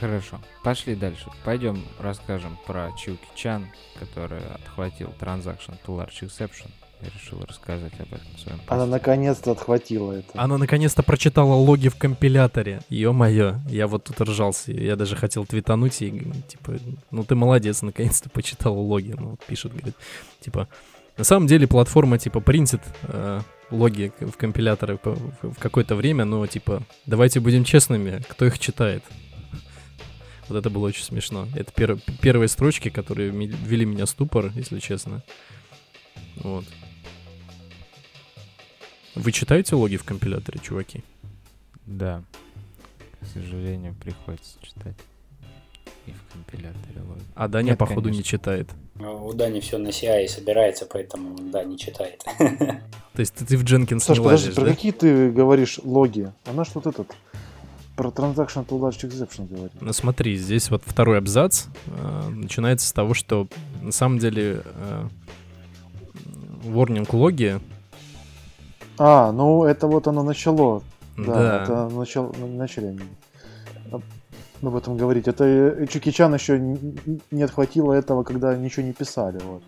[0.01, 0.41] Хорошо.
[0.65, 1.31] Пошли дальше.
[1.45, 6.71] Пойдем расскажем про Чуки Чан, который отхватил Transaction to Large Exception.
[7.03, 8.91] Я решил рассказать об этом в своем Она посте.
[8.91, 10.29] наконец-то отхватила это.
[10.35, 12.83] Она наконец-то прочитала логи в компиляторе.
[12.91, 14.73] Ё-моё, я вот тут ржался.
[14.73, 16.11] Я даже хотел твитануть и,
[16.49, 16.79] типа,
[17.11, 19.15] ну ты молодец, наконец-то почитал логи.
[19.19, 19.95] Ну, вот пишет, говорит,
[20.41, 20.69] типа,
[21.17, 26.83] на самом деле платформа, типа, принтит э, логи в компиляторы в какое-то время, но, типа,
[27.07, 29.03] давайте будем честными, кто их читает?
[30.49, 31.47] Вот это было очень смешно.
[31.55, 35.23] Это пер- первые строчки, которые ввели меня в ступор, если честно.
[36.37, 36.65] Вот.
[39.14, 41.03] Вы читаете логи в компиляторе, чуваки?
[41.87, 42.23] Да.
[43.20, 44.94] К сожалению, приходится читать.
[46.07, 47.23] И в компиляторе логи.
[47.35, 48.18] А Даня, Нет, походу, конечно.
[48.18, 48.70] не читает.
[48.94, 52.23] Ну, У Дани все на CI собирается, поэтому, да, не читает.
[52.38, 54.70] То есть ты, ты в Jenkins Саш, не подожди, лазишь, про да?
[54.70, 56.33] какие ты говоришь логи?
[56.46, 57.14] Она что вот этот
[57.96, 59.73] про Transaction to Large Exception говорит.
[59.81, 63.46] Ну смотри, здесь вот второй абзац э, начинается с того, что
[63.83, 65.09] на самом деле э,
[66.64, 67.61] warning логи,
[69.03, 70.83] А, ну это вот оно начало.
[71.17, 73.01] Да, да, это начало, начали они
[73.91, 74.03] об
[74.63, 75.27] об этом говорить.
[75.27, 79.39] Это э, Чуки Чан еще не отхватило этого, когда ничего не писали.
[79.43, 79.63] Вот.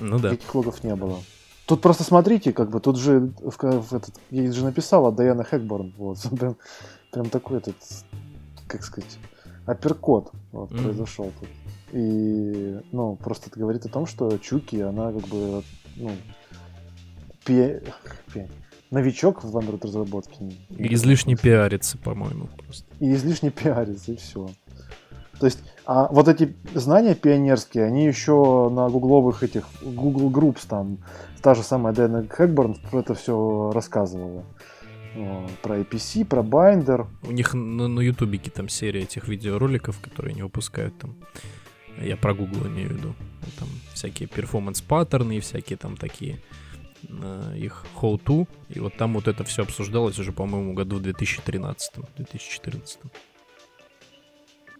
[0.00, 0.30] ну да.
[0.30, 1.20] Никаких логов не было.
[1.66, 5.94] Тут просто смотрите, как бы тут же в, в этот, ей же написала Дайана Хэкборн.
[5.96, 6.56] Вот, прям,
[7.12, 7.76] прям такой этот,
[8.66, 9.16] как сказать,
[9.64, 10.82] апперкот вот, Мгм.
[10.82, 11.48] произошел тут.
[11.92, 15.62] И, ну, просто это говорит о том, что Чуки, она как бы,
[15.94, 16.10] ну,
[17.44, 17.80] пи-
[18.32, 18.48] пи-
[18.90, 20.52] новичок в Android разработке.
[20.70, 22.86] Излишне пиарится, по-моему, просто.
[23.00, 24.50] И излишне пиарится, и все.
[25.40, 30.98] То есть, а вот эти знания пионерские, они еще на гугловых этих, Google Groups, там,
[31.42, 34.44] та же самая Дэна Хэкборн про это все рассказывала.
[35.62, 37.06] Про APC, про Binder.
[37.22, 41.16] У них на, на ютубике там серия этих видеороликов, которые не выпускают там.
[42.00, 43.14] Я про Google имею в виду.
[43.58, 46.40] Там всякие performance -паттерны и всякие там такие
[47.56, 48.46] их how-to.
[48.70, 52.98] И вот там вот это все обсуждалось уже, по-моему, году в 2013-2014.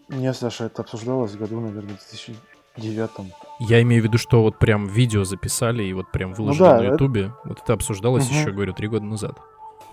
[0.09, 1.97] Не, Саша, это обсуждалось в году, наверное,
[2.75, 3.09] 2009.
[3.59, 6.77] Я имею в виду, что вот прям видео записали и вот прям выложили Ну да,
[6.77, 7.31] на это- ютубе.
[7.45, 8.39] Вот это обсуждалось Мгм.
[8.39, 9.37] еще, говорю, три года назад.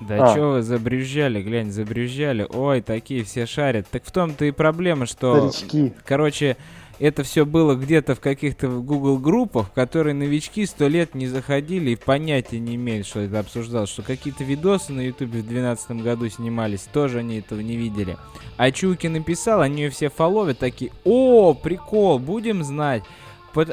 [0.01, 0.35] Да А.
[0.35, 2.47] чё вы забрюзжали, глянь, забрюзжали.
[2.49, 3.87] Ой, такие все шарят.
[3.91, 5.51] Так в том-то и проблема, что...
[5.51, 5.93] Старички.
[6.07, 6.57] Короче,
[7.01, 11.93] это все было где-то в каких-то Google группах, в которые новички сто лет не заходили
[11.93, 13.89] и понятия не имеют, что это обсуждалось.
[13.89, 18.19] Что какие-то видосы на Ютубе в 2012 году снимались, тоже они этого не видели.
[18.59, 23.03] А Чуки написал, они ее все фоловят, такие, о, прикол, будем знать.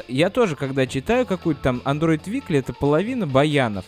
[0.08, 3.84] Я тоже, когда читаю какую-то там Android Weekly, это половина баянов.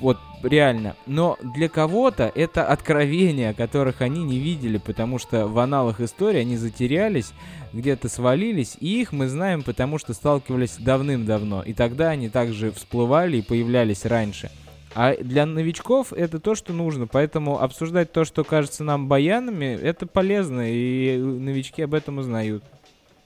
[0.00, 0.94] Вот, реально.
[1.06, 6.56] Но для кого-то это откровения, которых они не видели, потому что в аналах истории они
[6.56, 7.32] затерялись,
[7.72, 11.62] где-то свалились, и их мы знаем, потому что сталкивались давным-давно.
[11.62, 14.50] И тогда они также всплывали и появлялись раньше.
[14.94, 17.06] А для новичков это то, что нужно.
[17.06, 22.64] Поэтому обсуждать то, что кажется нам баянами, это полезно, и новички об этом узнают.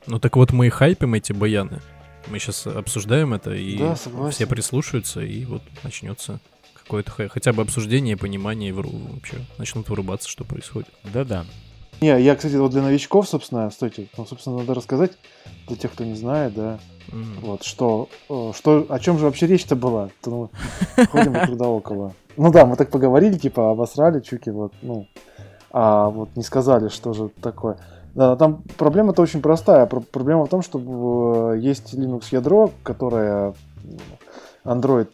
[0.06, 1.80] Ну так вот мы и хайпим эти баяны.
[2.28, 4.32] Мы сейчас обсуждаем это, и Да, согласен.
[4.34, 6.40] все прислушаются, и вот начнется
[6.92, 10.90] какое-то хотя бы обсуждение, понимание, и вообще начнут вырубаться, что происходит.
[11.12, 11.44] Да-да.
[12.02, 15.12] Не, я, кстати, вот для новичков, собственно, стойте, ну, собственно, надо рассказать,
[15.68, 16.78] для тех, кто не знает, да,
[17.10, 17.38] М.
[17.40, 20.10] вот, что, э, что, о чем же вообще речь-то была?
[20.20, 20.50] То
[20.98, 22.14] мы ходим вокруг да около.
[22.36, 25.06] Ну да, мы так поговорили, типа, обосрали чуки, вот, ну,
[25.70, 27.78] а вот не сказали, что же такое.
[28.14, 29.86] Да, там проблема-то очень простая.
[29.86, 33.54] Про- Проблема в том, что э, есть Linux ядро, которое
[34.64, 35.08] Android,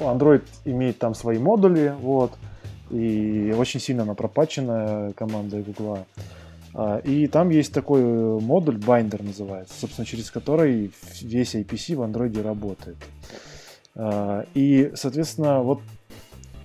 [0.00, 2.32] Android имеет там свои модули, вот,
[2.90, 6.06] и очень сильно она пропачена командой Google.
[6.74, 12.02] А, И там есть такой э, модуль, Binder называется, собственно, через который весь IPC в
[12.02, 12.96] Android работает.
[13.94, 15.80] А, И, соответственно, вот,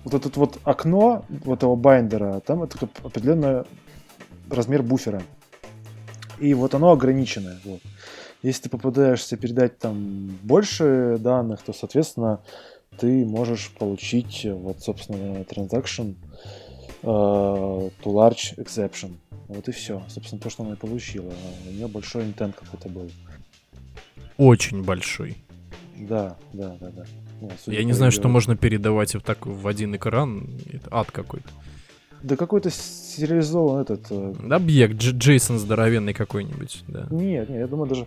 [0.04, 3.64] вот это вот окно вот этого Binder а, там это определенный
[4.50, 5.22] размер буфера.
[6.38, 7.58] И вот оно ограниченное.
[7.64, 7.80] Вот.
[8.42, 12.40] Если ты попытаешься передать там больше данных, то, соответственно,
[12.98, 16.14] ты можешь получить э, вот, собственно, transaction
[17.02, 19.16] э, to large exception.
[19.48, 20.02] Вот и все.
[20.08, 21.32] Собственно, то, что она и получила.
[21.66, 23.10] У нее большой интент какой-то был.
[24.36, 25.36] Очень большой.
[25.96, 27.04] Да, да, да, да.
[27.40, 30.48] Ну, Я не знаю, что можно передавать вот так в один экран.
[30.72, 31.48] Это ад какой-то.
[32.22, 34.06] Да какой-то сериализованный этот...
[34.10, 37.06] э, Объект, Дж- Джейсон здоровенный какой-нибудь, да.
[37.10, 38.04] Нет, нет, я думаю, даже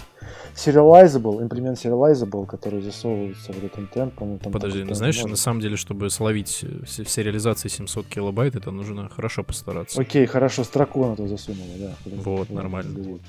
[0.56, 4.52] serializable, имплемент serializable, который засовывается в этот intent, по-моему, там...
[4.52, 5.30] Подожди, ну знаешь, может.
[5.32, 10.00] на самом деле, чтобы словить в се- в сериализации 700 килобайт, это нужно хорошо постараться.
[10.02, 11.94] Окей, хорошо, строку на то засунула, да.
[12.24, 12.92] Вот, нормально.
[12.92, 13.22] подожди.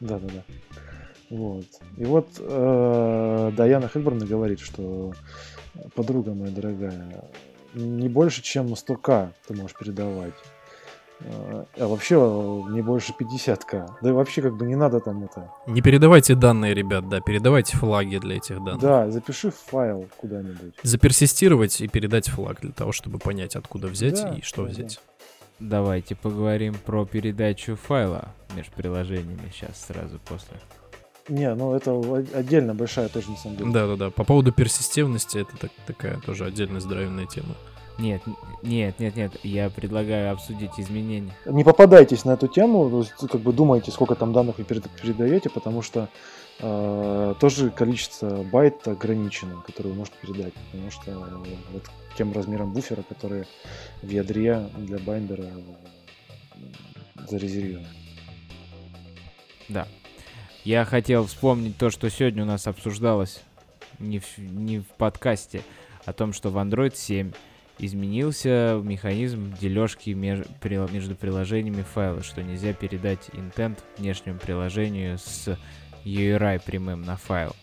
[0.00, 0.42] Да, да, да.
[1.30, 1.64] Вот.
[1.96, 5.12] И вот э, Даяна Хельборн говорит, что
[5.94, 7.24] подруга моя дорогая,
[7.74, 10.34] не больше, чем 100к ты можешь передавать.
[11.20, 13.88] Э, А вообще э, не больше 50к.
[14.02, 15.50] Да и вообще как бы не надо там это.
[15.66, 18.80] Не передавайте данные, ребят, да, передавайте флаги для этих данных.
[18.80, 20.74] Да, запиши файл куда-нибудь.
[20.82, 25.00] Заперсистировать и передать флаг для того, чтобы понять, откуда взять Да, и что да, взять.
[25.60, 30.56] Давайте поговорим про передачу файла между приложениями сейчас сразу после.
[31.28, 32.00] Не, ну это
[32.34, 33.70] отдельно большая тоже на самом деле.
[33.72, 34.10] Да-да-да.
[34.10, 37.54] По поводу персистивности, это так- такая тоже отдельная здоровенная тема.
[37.98, 38.22] Нет,
[38.62, 41.32] нет, нет, нет, я предлагаю обсудить изменения.
[41.46, 45.80] Не попадайтесь на эту тему, как бы думайте, сколько там данных вы перед- передаете, потому
[45.80, 46.08] что
[46.60, 51.84] э, тоже количество байт ограничено, которое вы можете передать, потому что э, вот
[52.18, 53.44] тем размером буфера, который
[54.02, 56.58] в ядре для Binder а э,
[57.28, 57.86] зарезервирован.
[59.68, 59.86] Да.
[60.64, 63.42] Я хотел вспомнить то, что сегодня у нас обсуждалось
[63.98, 65.62] не в, не в подкасте,
[66.04, 67.32] о том, что в Android 7
[67.78, 70.46] изменился механизм дележки меж-
[70.92, 75.58] между приложениями файла, что нельзя передать intent внешнему приложению с
[76.04, 77.54] URI прямым на файл.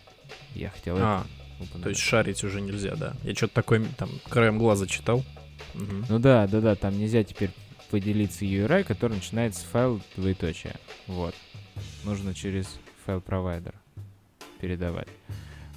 [0.54, 1.24] Я хотел А,
[1.56, 1.82] это упомянуть.
[1.82, 3.14] то есть шарить уже нельзя, да.
[3.22, 5.24] Я что-то такое там краем глаза читал.
[5.74, 6.06] Мгм.
[6.08, 7.50] Ну да, да, да, там нельзя теперь
[7.90, 10.74] поделиться URI, который начинается с файл двоеточие.
[11.06, 11.34] Вот.
[12.04, 13.74] Нужно через файл-провайдер
[14.60, 15.08] передавать.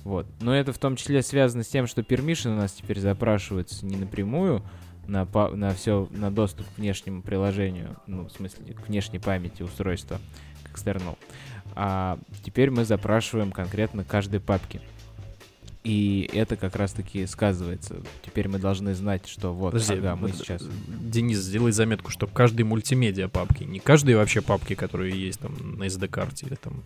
[0.03, 0.28] Вот.
[0.39, 3.97] Но это в том числе связано с тем, что permission у нас теперь запрашивается не
[3.97, 4.63] напрямую
[5.07, 10.19] на, на все, на доступ к внешнему приложению, ну, в смысле, к внешней памяти устройства,
[10.63, 11.17] к external.
[11.76, 14.82] А теперь мы запрашиваем конкретно каждой папки.
[15.86, 18.01] И это как раз-таки сказывается.
[18.25, 20.67] Теперь мы должны знать, что вот, Подожди, ага, мы сейчас...
[20.88, 25.83] Денис, сделай заметку, что каждой мультимедиа папки, не каждой вообще папки, которые есть там на
[25.83, 26.83] SD-карте или там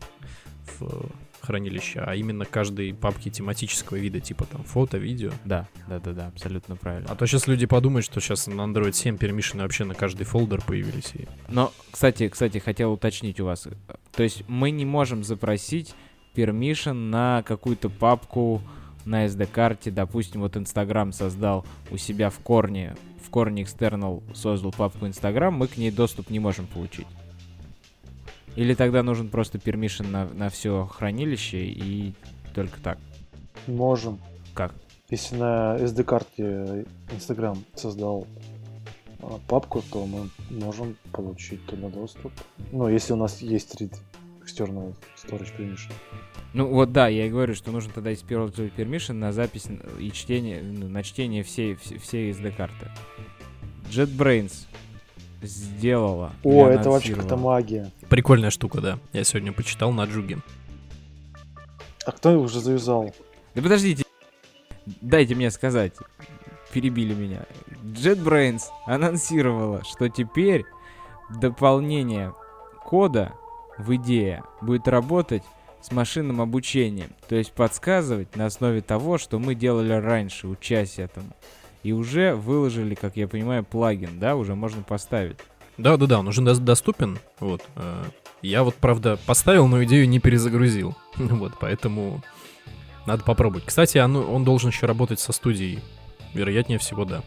[0.79, 1.09] в
[1.41, 5.31] хранилище, а именно каждой папки тематического вида, типа там фото, видео.
[5.45, 7.07] Да, да, да, да, абсолютно правильно.
[7.09, 10.61] А то сейчас люди подумают, что сейчас на Android 7 пермишины вообще на каждый фолдер
[10.61, 11.11] появились.
[11.15, 11.25] И...
[11.47, 13.65] Но, кстати, кстати, хотел уточнить у вас.
[14.11, 15.95] То есть мы не можем запросить
[16.35, 18.61] permission на какую-то папку
[19.05, 19.91] на SD-карте.
[19.91, 25.67] Допустим, вот Instagram создал у себя в корне, в корне external создал папку Instagram, мы
[25.67, 27.07] к ней доступ не можем получить.
[28.55, 32.13] Или тогда нужен просто permission на, на все хранилище и
[32.53, 32.97] только так.
[33.67, 34.19] Можем.
[34.53, 34.73] Как?
[35.09, 38.27] Если на SD-карте Instagram создал
[39.21, 42.31] а, папку, то мы можем получить туда доступ.
[42.71, 43.95] Ну, если у нас есть read
[44.49, 45.91] external storage permission.
[46.53, 49.67] Ну вот да, я и говорю, что нужно тогда использовать permission на запись
[49.99, 52.89] и чтение, ну, на чтение всей, всей, SD-карты.
[53.89, 54.65] JetBrains
[55.41, 56.33] сделала.
[56.43, 57.91] О, это вообще какая-то магия.
[58.09, 58.99] Прикольная штука, да.
[59.13, 60.39] Я сегодня почитал на Джуге.
[62.05, 63.13] А кто уже завязал?
[63.55, 64.03] Да подождите,
[65.01, 65.93] дайте мне сказать.
[66.73, 67.45] Перебили меня.
[67.83, 70.65] JetBrains анонсировала, что теперь
[71.29, 72.33] дополнение
[72.83, 73.33] кода
[73.79, 75.43] в идее будет работать
[75.81, 77.09] с машинным обучением.
[77.27, 81.29] То есть подсказывать на основе того, что мы делали раньше, учась этому.
[81.81, 85.37] И уже выложили, как я понимаю, плагин, да, уже можно поставить.
[85.77, 87.17] Да-да-да, он уже дос- доступен.
[87.39, 87.63] Вот.
[87.77, 88.03] э,
[88.41, 90.95] Я вот, правда, поставил, но идею не перезагрузил.
[91.15, 92.21] Вот, поэтому
[93.05, 93.65] надо попробовать.
[93.65, 95.79] Кстати, он, он должен еще работать со студией.
[96.33, 97.23] Вероятнее всего, да.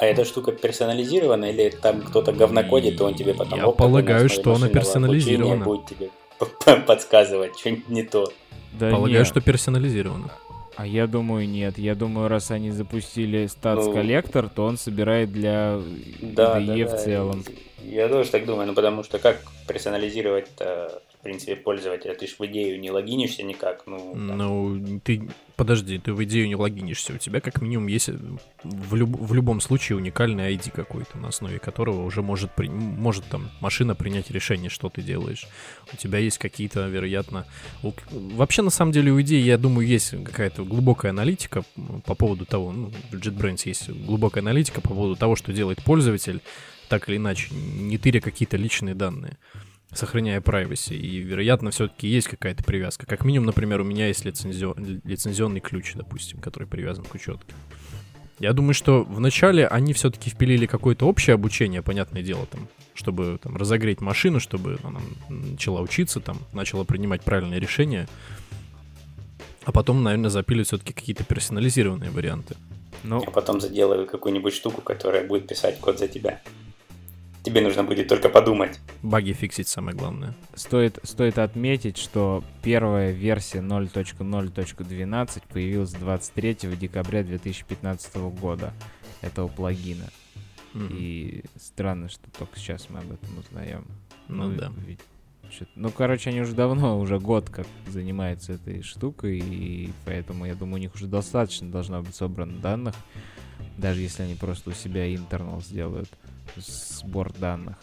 [0.00, 3.58] А эта штука персонализирована или там кто-то говнокодит, и он тебе потом...
[3.58, 5.64] Я полагаю, что она машинного персонализирована.
[5.64, 6.10] Будет тебе
[6.86, 8.32] подсказывать, что-нибудь не то.
[8.72, 9.26] Да Полагаю, нет.
[9.26, 10.30] что персонализировано.
[10.76, 11.76] А я думаю, нет.
[11.78, 13.92] Я думаю, раз они запустили статс Ну.
[13.92, 15.78] коллектор, то он собирает для
[16.22, 16.96] Да, IDE да, в да.
[16.96, 17.44] целом.
[17.84, 20.48] Я тоже так думаю, ну потому что как персонализировать
[21.22, 22.14] в принципе, пользователя?
[22.14, 24.12] Ты ж в идею не логинишься никак, ну...
[24.16, 27.12] Ну, ты, подожди, ты в идею не логинишься.
[27.12, 28.18] У тебя как минимум есть э,
[28.64, 33.24] в, люб- в любом случае уникальный ID какой-то, на основе которого уже может, при- может
[33.26, 35.46] там машина принять решение, что ты делаешь.
[35.92, 37.46] У тебя есть какие-то, вероятно...
[37.84, 41.62] у- Вообще, на самом деле, у идеи, я думаю, есть какая-то глубокая аналитика
[42.04, 46.40] по поводу того, ну, в JetBrains есть глубокая аналитика по поводу того, что делает пользователь,
[46.88, 49.36] так или иначе, не тыря какие-то личные данные
[49.94, 50.96] сохраняя privacy.
[50.96, 53.06] И, вероятно, все-таки есть какая-то привязка.
[53.06, 54.74] Как минимум, например, у меня есть лицензио-
[55.04, 57.54] лицензионный ключ, допустим, который привязан к учетке.
[58.38, 63.56] Я думаю, что вначале они все-таки впилили какое-то общее обучение, понятное дело, там, чтобы там,
[63.56, 68.08] разогреть машину, чтобы она начала учиться, там, начала принимать правильные решения.
[69.64, 72.56] А потом, наверное, запилят все-таки какие-то персонализированные варианты.
[73.04, 76.40] Ну, А потом заделаю какую-нибудь штуку, которая будет писать код за тебя.
[77.42, 78.78] Тебе нужно будет только подумать.
[79.02, 80.34] Баги фиксить самое главное.
[80.54, 88.72] стоит, стоит отметить, что первая версия 0.0.12 появилась 23 декабря 2015 года
[89.22, 90.04] этого плагина.
[90.72, 90.88] Мгм.
[90.92, 93.84] И странно, что только сейчас мы об этом узнаем.
[94.28, 94.72] Ну да.
[94.86, 95.00] ведь
[95.50, 100.54] чё-то- Ну, короче, они уже давно, уже год как занимаются этой штукой, и поэтому, я
[100.54, 102.94] думаю, у них уже достаточно должно быть собрано данных,
[103.76, 106.08] даже если они просто у себя интернал сделают
[106.56, 107.76] сбор данных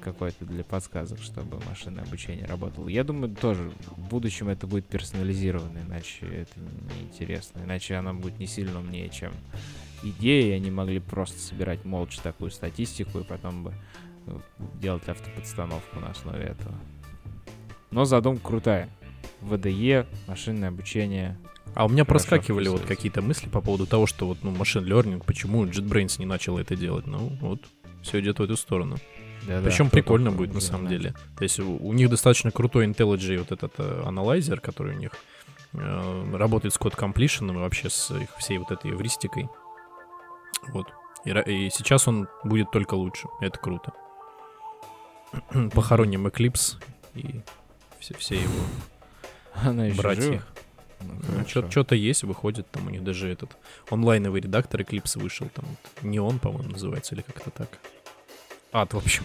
[0.00, 2.88] какой-то для подсказок, чтобы машинное обучение работало.
[2.88, 6.60] Я думаю, тоже в будущем это будет персонализировано, иначе это
[6.94, 7.60] неинтересно.
[7.64, 9.32] Иначе она будет не сильно умнее, чем
[10.02, 10.52] идеи.
[10.52, 13.74] Они могли просто собирать молча такую статистику и потом бы
[14.26, 14.38] э,
[14.80, 16.74] делать автоподстановку на основе этого.
[17.90, 18.88] Но задумка крутая.
[19.40, 21.36] ВДЕ, машинное обучение.
[21.74, 25.22] А у меня проскакивали вот какие-то мысли по поводу того, что вот, ну, машин learning,
[25.24, 27.06] почему JetBrains не начал это делать.
[27.06, 27.62] Ну, вот,
[28.02, 28.98] все идет в эту сторону.
[29.46, 31.02] Да-да, Причем прикольно будет на самом знает.
[31.02, 31.14] деле.
[31.36, 35.12] То есть у, у них достаточно крутой IntelliJ вот этот э, аналайзер, который у них
[35.72, 39.48] э, работает с код completion и вообще с их всей вот этой эвристикой.
[40.68, 40.86] Вот.
[41.24, 43.26] И, и сейчас он будет только лучше.
[43.40, 43.92] Это круто.
[45.74, 46.76] Похороним Eclipse
[47.14, 47.40] и
[47.98, 48.64] все, все его
[49.54, 50.42] Она еще братья.
[51.02, 51.70] Ну, хорошо.
[51.70, 53.56] Что-то есть, выходит, там у них даже этот
[53.90, 57.68] онлайновый редактор Eclipse вышел, там вот, Neon, по-моему, называется, или как-то так.
[58.72, 59.24] Ад, в общем.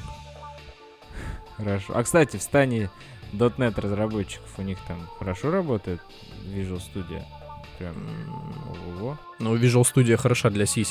[1.57, 1.93] Хорошо.
[1.95, 2.89] А, кстати, в стане
[3.33, 6.01] .NET разработчиков у них там хорошо работает
[6.45, 7.23] Visual Studio?
[7.77, 7.95] Прям
[8.87, 10.83] ого Ну, Visual Studio хороша для C++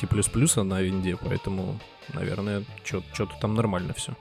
[0.62, 1.78] на винде, поэтому,
[2.12, 4.14] наверное, что-то там нормально все.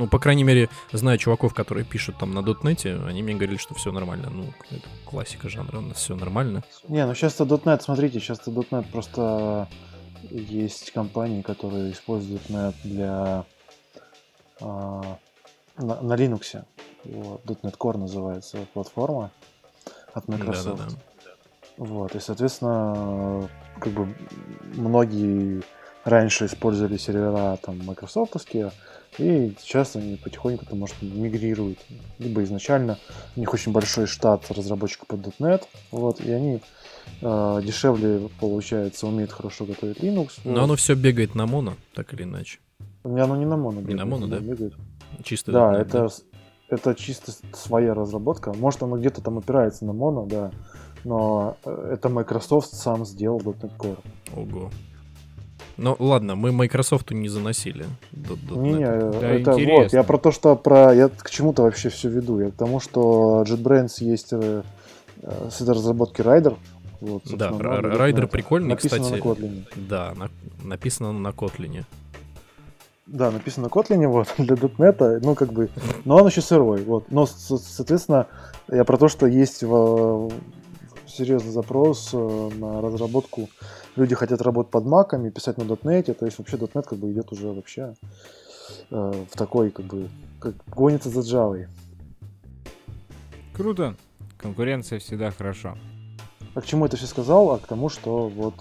[0.00, 3.74] Ну, по крайней мере, зная чуваков, которые пишут там на дотнете, они мне говорили, что
[3.74, 4.30] все нормально.
[4.30, 6.62] Ну, это классика жанра, у нас все нормально.
[6.88, 9.68] Не, ну сейчас-то .NET, смотрите, сейчас-то .NET просто
[10.30, 13.44] есть компании, которые используют .NET для
[14.58, 15.18] а,
[15.76, 16.64] на, на Linux.
[17.04, 19.30] Вот, .NET Core называется платформа
[20.14, 20.78] от Microsoft.
[20.78, 20.96] Да-да-да.
[21.76, 24.16] Вот, и, соответственно, как бы
[24.76, 25.62] многие
[26.04, 28.72] раньше использовали сервера там майкрософтовские,
[29.18, 31.78] и сейчас они потихоньку, там, может, мигрируют.
[32.18, 32.98] Либо изначально
[33.36, 36.60] у них очень большой штат разработчиков под .NET, вот, и они
[37.20, 40.32] э, дешевле, получается, умеют хорошо готовить Linux.
[40.44, 40.60] Но вот.
[40.60, 42.60] оно все бегает на моно, так или иначе.
[43.02, 44.38] У меня оно не на моно Не на моно, да?
[44.38, 44.74] бегает.
[45.24, 46.24] Чисто Да, .NET, это, с-
[46.68, 48.52] это чисто своя разработка.
[48.52, 50.52] Может, оно где-то там опирается на моно, да,
[51.04, 53.98] но э, это Microsoft сам сделал .NET Core.
[54.36, 54.70] Ого.
[55.82, 57.86] Ну, ладно, мы Microsoft не заносили.
[58.12, 58.82] Не,
[59.40, 62.54] это вот, я про то, что про, я к чему-то вообще все веду, я к
[62.54, 64.62] тому, что JetBrains есть э,
[65.22, 66.54] э, с этой разработки Rider,
[67.00, 68.26] вот, Да, собственно, Ра- на Rider .NET.
[68.26, 69.20] прикольный, написано кстати.
[69.20, 69.64] на Kotlin.
[69.76, 70.30] Да, на-
[70.68, 71.86] написано на Котлине.
[73.06, 75.70] Да, написано на Kotlin, вот, для .NET, ну, как бы,
[76.04, 78.26] но он еще сырой, вот, но, со- соответственно,
[78.68, 80.30] я про то, что есть в-
[81.06, 83.48] серьезный запрос э, на разработку,
[84.00, 87.30] люди хотят работать под маками, писать на .NET, то есть вообще .NET как бы идет
[87.32, 87.94] уже вообще
[88.90, 90.08] э, в такой, как бы,
[90.40, 91.66] как гонится за Java.
[93.54, 93.94] Круто.
[94.38, 95.76] Конкуренция всегда хорошо.
[96.54, 97.50] А к чему это все сказал?
[97.52, 98.54] А к тому, что вот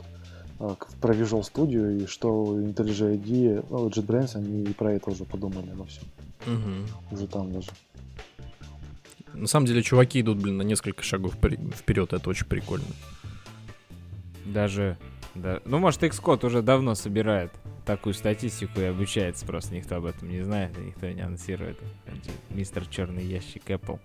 [0.57, 5.23] к- про Visual Studio и что IntelliJ IDEA, ну, JetBrains, они и про это уже
[5.23, 6.03] подумали во всем.
[6.45, 6.85] Мгм.
[7.11, 7.71] Уже там даже.
[9.33, 12.85] На самом деле, чуваки идут, блин, на несколько шагов впер- вперед, это очень прикольно.
[14.45, 14.97] Даже...
[15.35, 15.59] Да.
[15.65, 17.51] Ну, может, Xcode уже давно собирает
[17.85, 21.79] такую статистику и обучается, просто никто об этом не знает, и никто не анонсирует.
[22.49, 23.99] Мистер Черный Ящик Apple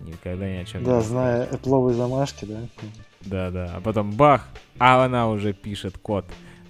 [0.00, 2.60] никогда ни о чем не Да, зная Apple замашки, да?
[3.22, 3.72] Да, да.
[3.76, 4.46] А потом бах,
[4.78, 6.24] а она уже пишет код.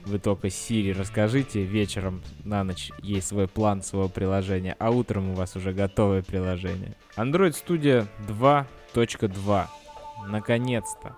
[0.05, 5.35] Вы только Siri расскажите, вечером на ночь есть свой план своего приложения, а утром у
[5.35, 6.97] вас уже готовое приложение.
[7.17, 9.67] Android Studio 2.2.
[10.29, 11.17] Наконец-то.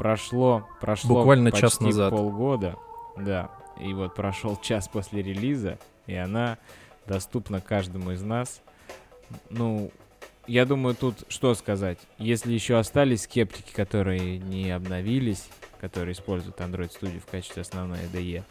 [0.00, 2.10] Прошло, прошло Буквально почти час назад.
[2.10, 2.76] полгода.
[3.18, 3.50] Да.
[3.78, 6.56] И вот прошел час после релиза, и она
[7.06, 8.62] доступна каждому из нас.
[9.50, 9.90] Ну,
[10.46, 11.98] я думаю, тут что сказать.
[12.16, 15.50] Если еще остались скептики, которые не обновились,
[15.82, 18.42] которые используют Android Studio в качестве основной IDE,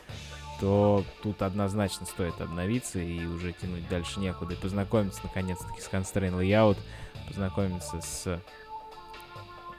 [0.59, 4.53] то тут однозначно стоит обновиться и уже тянуть дальше некуда.
[4.53, 6.77] И познакомиться наконец-таки с Constraint Layout,
[7.27, 8.39] познакомиться с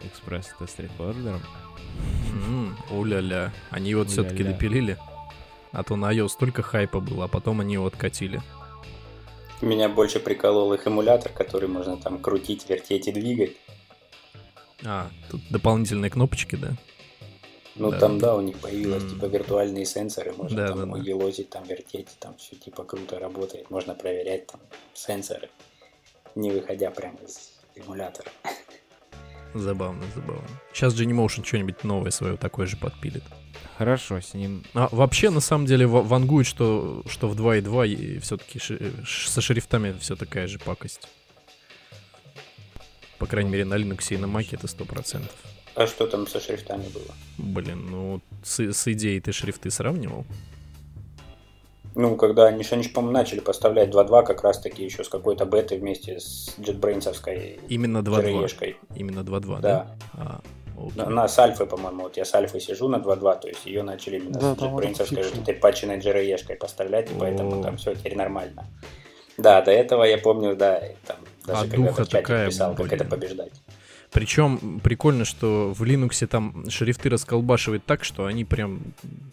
[0.00, 1.40] Express Test Recorder.
[2.46, 3.52] М, Уля-ля.
[3.70, 4.96] Они вот все-таки допилили.
[5.72, 8.40] А то на iOS столько хайпа было, а потом они его откатили.
[9.60, 13.56] Меня больше приколол их эмулятор, который можно там крутить, вертеть и двигать.
[14.84, 16.70] А, тут дополнительные кнопочки, да?
[17.76, 17.98] Ну Да.
[18.00, 19.10] там, да, у них появилось М.
[19.10, 21.02] типа виртуальные сенсоры, можно Да, там да, да.
[21.02, 23.70] елозить, там вертеть, там все типа круто работает.
[23.70, 24.60] Можно проверять там
[24.94, 25.50] сенсоры,
[26.34, 28.30] не выходя прямо из эмулятора.
[29.54, 30.46] Забавно, забавно.
[30.72, 33.24] Сейчас Genymotion что-нибудь новое свое такое же подпилит.
[33.78, 38.60] Хорошо, с ним А вообще, на самом деле, ва- вангует, что, что в 2.2 все-таки
[39.06, 41.08] со шрифтами все такая же пакость.
[43.18, 45.22] По крайней мере, на Linux и на Mac это 100%.
[45.74, 47.14] А что там со шрифтами было?
[47.38, 50.24] Блин, ну с, с идеей ты шрифты сравнивал?
[51.94, 55.08] Ну, когда они, же, они же, по-моему, начали поставлять 2.2 как раз таки еще с
[55.08, 58.24] какой-то бетой вместе с JetBrains-овской Именно 2.2.
[58.24, 58.76] JRE-шкой.
[58.94, 59.60] Именно 2.2, да?
[59.60, 59.96] Да.
[60.14, 60.40] А,
[60.76, 60.92] окей.
[60.94, 63.82] На, на с альфой, по-моему, вот я с альфой сижу на 2.2, то есть ее
[63.82, 68.16] начали именно Да, с там вот этой патченной JRE-шкой поставлять, и поэтому там все теперь
[68.16, 68.66] нормально.
[69.36, 71.16] Да, до этого я помню, да, там
[71.46, 73.00] даже А когда духа в чате такая, писал, как блин.
[73.00, 73.52] это побеждать.
[74.12, 78.80] Причем прикольно, что в Linux там шрифты расколбашивают так, что они прям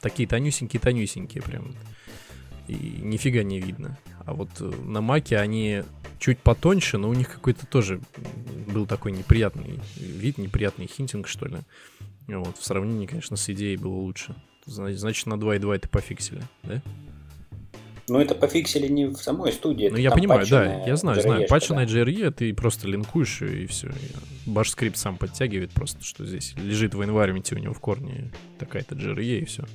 [0.02, 1.76] такие тонюсенькие-тонюсенькие прям.
[2.68, 3.98] И нифига не видно.
[4.26, 5.84] А вот э, на Маке они
[6.20, 8.02] чуть потоньше, но у них какой-то тоже
[8.68, 11.58] был такой неприятный вид, неприятный хинтинг, что ли.
[12.28, 14.36] Вот, в сравнении, конечно, с идеей было лучше.
[14.66, 16.82] Зна- Значит, на 2.2 это пофиксили, да?
[18.10, 19.90] Ну, это пофиксили не в самой студии.
[19.90, 21.48] Ну, я понимаю, да, я знаю, знаю.
[21.48, 21.92] Патченная да.
[21.94, 23.92] JRE, ты просто линкуешь и все.
[24.46, 28.96] Баш скрипт сам подтягивает просто, что здесь лежит в environment у него в корне такая-то
[28.96, 29.66] JRE, и все.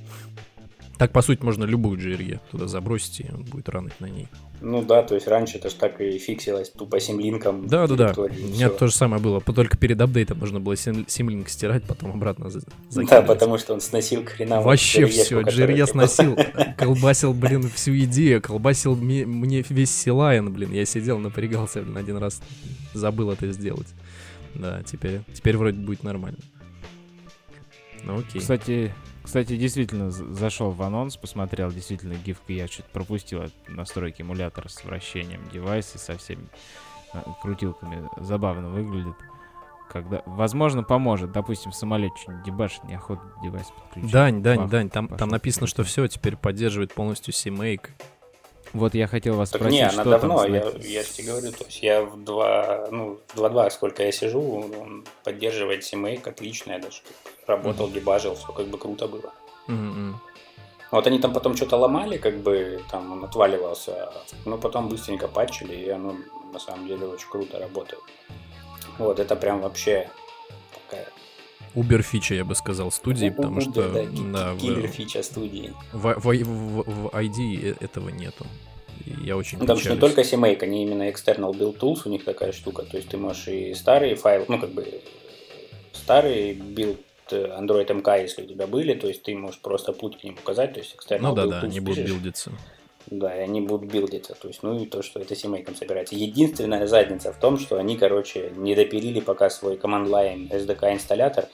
[0.97, 4.27] Так, по сути, можно любую JRE туда забросить, и он будет ранить на ней.
[4.61, 7.67] Ну да, то есть раньше это же так и фиксилось тупо симлинком.
[7.67, 8.13] Да, да, да.
[8.15, 9.41] У меня то же самое было.
[9.41, 13.09] Только перед апдейтом нужно было симлинк стирать, потом обратно закидывать.
[13.09, 14.63] Да, потому что он сносил хреново.
[14.63, 16.37] Вообще все, JRE сносил.
[16.77, 18.41] Колбасил, блин, всю идею.
[18.41, 20.71] Колбасил мне весь Силайн, блин.
[20.71, 22.41] Я сидел, напрягался, блин, один раз
[22.93, 23.87] забыл это сделать.
[24.55, 26.37] Да, теперь, теперь вроде будет нормально.
[28.03, 28.39] Ну окей.
[28.39, 28.93] Кстати,
[29.23, 35.41] кстати, действительно, зашел в анонс, посмотрел, действительно, гифка я чуть пропустил настройки эмулятора с вращением
[35.51, 36.47] девайса со всеми
[37.13, 38.09] э, крутилками.
[38.17, 39.15] Забавно выглядит.
[39.89, 41.31] Когда, возможно, поможет.
[41.31, 44.11] Допустим, в самолете что-нибудь дебашит, неохота девайс подключить.
[44.11, 47.89] Дань, Дань, Бах, Дань, там, там написано, что все теперь поддерживает полностью CMake.
[48.73, 51.51] Вот я хотел вас так спросить, не, что она давно, там я, я тебе говорю,
[51.51, 56.71] то есть я в 2, ну, в 2.2, сколько я сижу, он поддерживает CMake отлично,
[56.71, 57.01] я даже
[57.45, 57.93] работал, mm-hmm.
[57.93, 59.31] дебажил, все как бы круто было.
[59.67, 60.13] Mm-hmm.
[60.89, 64.11] Вот они там потом что-то ломали, как бы там он отваливался,
[64.45, 66.15] но потом быстренько патчили, и оно
[66.51, 68.01] на самом деле очень круто работает.
[68.97, 70.09] Вот, это прям вообще
[70.73, 71.07] такая
[71.75, 74.31] Убер фича, я бы сказал, студии, потому Uber, что...
[74.31, 75.73] Да, киллер фича студии.
[75.91, 78.45] В, в, в, в ID э, этого нету.
[79.21, 82.51] Я очень Там что не только CMake, они именно external build tools, у них такая
[82.51, 82.83] штука.
[82.83, 85.01] То есть ты можешь и старые файлы, ну как бы
[85.93, 86.99] старый build
[87.31, 90.35] э, Android MK, если у тебя были, то есть ты можешь просто путь к ним
[90.35, 92.51] указать, то есть external Ну да, да, они будут билдиться.
[93.13, 94.33] Да, и они будут билдиться.
[94.33, 96.15] То есть, ну и то, что это CMake собирается.
[96.15, 101.45] Единственная задница в том, что они, короче, не допилили пока свой command line SDK инсталлятор,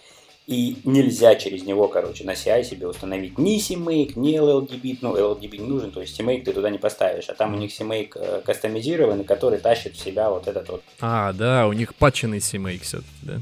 [0.47, 5.57] и нельзя через него, короче, на CI себе установить ни CMake, ни LLDB, ну, LLDB
[5.57, 8.41] не нужен, то есть CMake ты туда не поставишь, а там у них CMake э,
[8.43, 10.81] кастомизированный, который тащит в себя вот этот вот.
[11.01, 13.41] А, да, у них патченный CMake все-таки, да?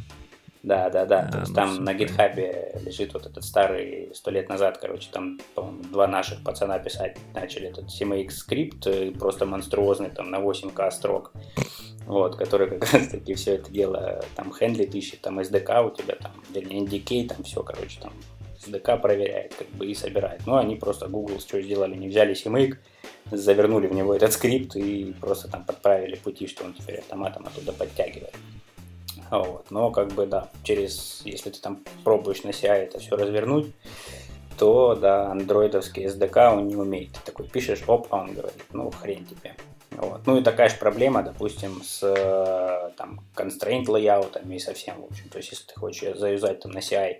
[0.68, 1.20] Да, да, да.
[1.20, 5.10] А, То есть ну, там на гитхабе лежит вот этот старый, сто лет назад, короче,
[5.12, 10.40] там, по-моему, два наших пацана писать начали этот CMake скрипт, э, просто монструозный, там, на
[10.40, 11.32] 8к строк
[12.06, 16.16] вот, который как раз таки все это дело там хендлит, ищет, там SDK у тебя,
[16.16, 18.14] там, вернее, NDK, там все, короче, там
[18.66, 20.42] SDK проверяет, как бы, и собирает.
[20.46, 22.78] Ну, они просто Google что сделали, не взяли CMake,
[23.32, 27.74] завернули в него этот скрипт и просто там подправили пути, что он теперь автоматом оттуда
[27.74, 28.34] подтягивает.
[29.30, 29.72] Вот.
[29.72, 33.74] Но как бы да, через, если ты там пробуешь на CI это все развернуть,
[34.58, 37.12] то да, андроидовский SDK он не умеет.
[37.14, 39.56] Ты такой пишешь, оп, а он говорит, ну хрен тебе.
[39.98, 40.28] Вот.
[40.28, 45.02] Ну и такая же проблема, допустим, с э, там, constraint layout ами и со всем,
[45.02, 45.28] в общем.
[45.30, 47.18] То есть, если ты хочешь заюзать там на CI,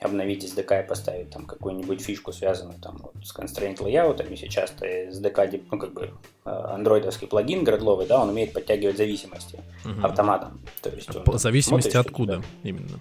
[0.00, 4.70] обновить SDK и поставить там какую-нибудь фишку, связанную там вот, с constraint layout ами, сейчас
[4.72, 6.10] ты SDK, ну как бы
[6.44, 10.06] э, андроидовский плагин градловый, да, он умеет подтягивать зависимости угу.
[10.06, 10.60] автоматом.
[10.82, 13.00] То есть он, зависимости смотрит, откуда именно?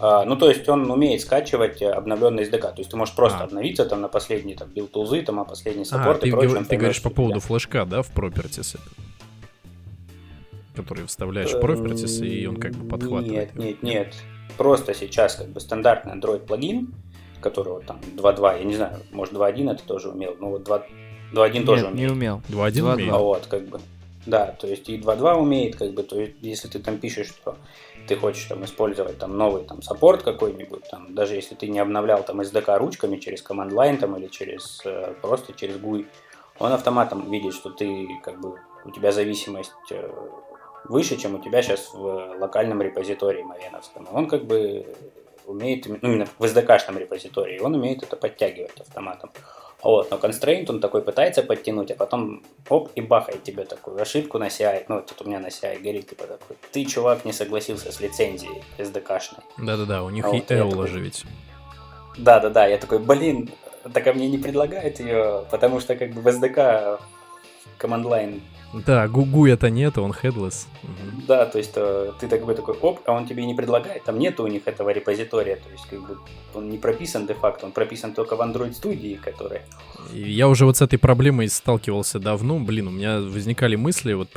[0.00, 2.60] А, ну, то есть он умеет скачивать обновленный SDK.
[2.60, 3.44] То есть ты можешь просто а.
[3.44, 6.36] обновиться там на последний там build tools ы, там, а последний support а, и ты,
[6.36, 6.64] прочее.
[6.68, 8.78] Ты говоришь по поводу флешка, да, в Properties?
[10.74, 13.54] Который вставляешь в Properties, и он как бы подхватывает.
[13.56, 14.14] Нет, нет, нет.
[14.56, 16.94] Просто сейчас как бы стандартный Android плагин,
[17.40, 21.86] которого там 2.2, я не знаю, может 2.1 это тоже умел, но вот 2.1 тоже
[21.86, 21.96] умел.
[21.96, 22.42] не умел.
[22.48, 23.12] 2.1 умеет.
[23.12, 23.80] А вот, как бы.
[24.26, 27.56] Да, то есть и 2.2 умеет, как бы, то есть если ты там пишешь, что
[28.08, 32.22] ты хочешь там использовать там новый там саппорт какой-нибудь, там, даже если ты не обновлял
[32.24, 36.06] там SDK ручками через command line там или через э, просто через GUI,
[36.58, 40.10] он автоматом видит, что ты как бы у тебя зависимость э,
[40.84, 44.08] выше, чем у тебя сейчас в локальном репозитории мавеновском.
[44.12, 44.86] Он как бы
[45.46, 49.30] умеет, ну, именно в SDK-шном репозитории, он умеет это подтягивать автоматом.
[49.82, 54.38] Вот, но constraint он такой пытается подтянуть, а потом оп, и бахает тебе такую ошибку
[54.38, 54.84] на CI.
[54.88, 58.62] Ну, тут у меня на CI горит, типа такой, ты, чувак, не согласился с лицензией
[58.78, 59.44] SDK-шной.
[59.58, 61.24] Да-да-да, у них а и вот же ведь.
[62.16, 63.50] Да-да-да, я такой, блин,
[63.92, 67.00] так а мне не предлагают ее, потому что как бы в SDK
[67.78, 68.40] command line
[68.72, 70.66] да, гугу это нет, он headless.
[70.82, 71.22] Угу.
[71.26, 74.44] Да, то есть э, ты такой такой, оп, а он тебе не предлагает, там нету
[74.44, 76.18] у них этого репозитория, то есть как бы
[76.54, 79.62] он не прописан де-факто, он прописан только в Android студии, которая.
[80.12, 84.28] Я уже вот с этой проблемой сталкивался давно, блин, у меня возникали мысли, вот,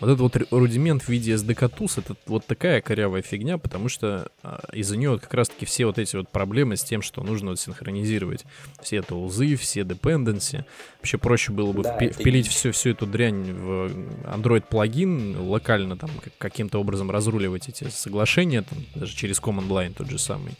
[0.00, 4.28] вот этот вот рудимент в виде SDK Tools, это вот такая корявая фигня, потому что
[4.42, 7.50] а, из-за нее вот как раз-таки все вот эти вот проблемы с тем, что нужно
[7.50, 8.44] вот синхронизировать
[8.82, 10.64] все тулзы, все dependency,
[10.98, 15.96] вообще проще было бы да, впи- впилить всю, всю эту дрянь в Android плагин, локально
[15.96, 20.54] там каким-то образом разруливать эти соглашения, там, даже через Command Line тот же самый,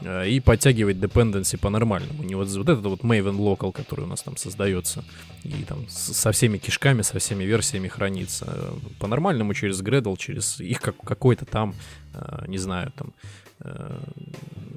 [0.00, 2.22] э, и подтягивать dependency по-нормальному.
[2.22, 5.04] Не вот, вот этот вот Maven Local, который у нас там создается,
[5.42, 8.74] и там со всеми кишками, со всеми версиями хранится.
[8.98, 11.74] По-нормальному через Gradle, через их как, какой-то там,
[12.14, 13.12] э, не знаю, там,
[13.60, 14.00] э,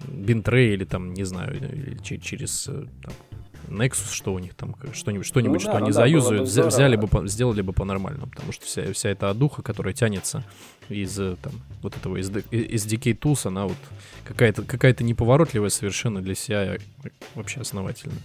[0.07, 3.13] бинтрей или там, не знаю, или через там,
[3.70, 6.41] Nexus, что у них там, что-нибудь, что-нибудь, Ну что да, они ну да, бы заюзают,
[6.43, 6.70] взя- здорово.
[6.70, 10.43] взяли бы, сделали бы по-нормальному, потому что вся, вся эта одуха, которая тянется
[10.89, 13.78] из э, там вот этого из, из DK Tools, она вот
[14.26, 16.78] какая-то какая-то неповоротливая совершенно для себя э,
[17.36, 18.15] вообще основательно.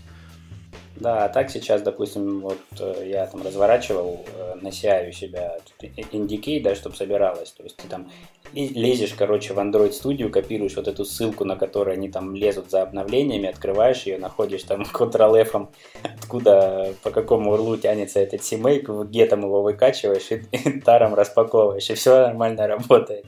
[0.97, 5.57] Да, а так сейчас, допустим, вот э, я там разворачивал э, на CI у себя
[5.65, 7.51] тут и- Indicate, да, чтобы собиралось.
[7.53, 8.11] То есть ты там
[8.53, 12.71] ле- лезешь, короче, в Android Studio, копируешь вот эту ссылку, на которой они там лезут
[12.71, 15.69] за обновлениями, открываешь ее, находишь там Ctrl-F,
[16.03, 21.89] откуда, по какому урлу тянется этот CMake, в гетом его выкачиваешь и, и таром распаковываешь,
[21.91, 23.25] и все нормально работает.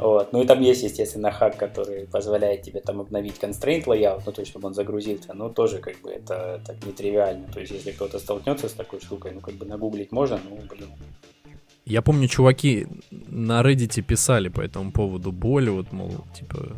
[0.00, 0.32] Вот.
[0.32, 4.40] Ну и там есть, естественно, хак, который позволяет тебе там обновить constraint layout, ну то
[4.40, 7.46] есть, чтобы он загрузился, но тоже как бы это так нетривиально.
[7.52, 10.88] То есть, если кто-то столкнется с такой штукой, ну как бы нагуглить можно, ну блин.
[11.86, 16.76] Я помню, чуваки на Reddit писали по этому поводу боль, вот, мол, типа,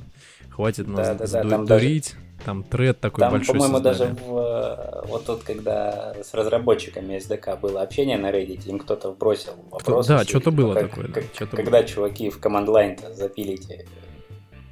[0.51, 2.15] хватит нас сду- там даже- дурить.
[2.45, 7.61] Там тред такой Там, большой по-моему, даже в, э, вот тут, когда с разработчиками SDK
[7.61, 10.07] было общение на Reddit, им кто-то вбросил вопрос.
[10.07, 13.87] да, что-то было как- такое, да, как- что-то когда чуваки в команд лайн запилите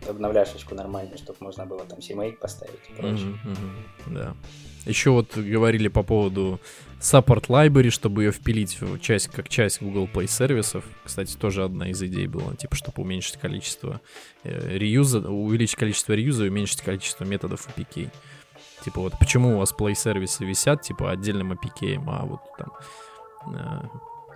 [0.08, 3.38] обновляшечку нормально, чтобы можно было там CMake поставить и прочее.
[3.44, 3.50] Мгм,
[4.06, 4.34] мгм, Да.
[4.86, 6.58] Еще вот говорили по поводу
[7.01, 10.84] Support Library, чтобы ее впилить в часть, как часть Google Play сервисов.
[11.03, 14.03] Кстати, тоже одна из идей была, типа, чтобы уменьшить количество
[14.44, 18.11] э, реюза, увеличить количество реюза и уменьшить количество методов APK.
[18.84, 23.88] Типа вот почему у вас Play сервисы висят, типа, отдельным APK, а вот там э,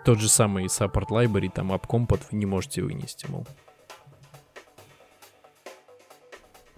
[0.07, 3.47] тот же самый Support Library, там AppCompat вы не можете вынести, мол.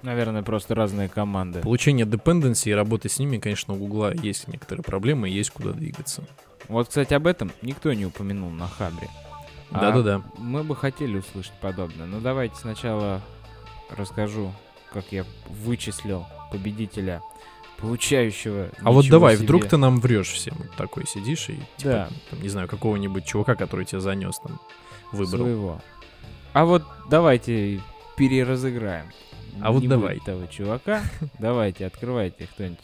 [0.06, 1.62] Наверное, просто разные команды.
[1.62, 6.22] Получение dependency и работы с ними, конечно, у Гугла есть некоторые проблемы, есть куда двигаться.
[6.68, 9.08] Вот, кстати, об этом никто не упомянул на Хабре.
[9.72, 10.22] А Да-да-да.
[10.38, 12.06] Мы бы хотели услышать подобное.
[12.06, 13.20] Но давайте сначала
[13.96, 14.52] расскажу,
[14.92, 17.20] как я вычислил победителя,
[17.78, 18.68] получающего.
[18.80, 19.42] А вот давай, себе.
[19.44, 20.54] вдруг ты нам врешь всем.
[20.58, 22.08] Вот такой сидишь и, типа, Да.
[22.30, 24.60] там, не знаю, какого-нибудь чувака, который тебя занес, там,
[25.10, 25.40] выбрал.
[25.42, 25.80] своего.
[26.52, 27.80] А вот давайте
[28.16, 29.06] переразыграем.
[29.62, 30.14] А вот давай.
[30.14, 31.02] будет того чувака.
[31.38, 32.78] Давайте, открывайте кто-нибудь.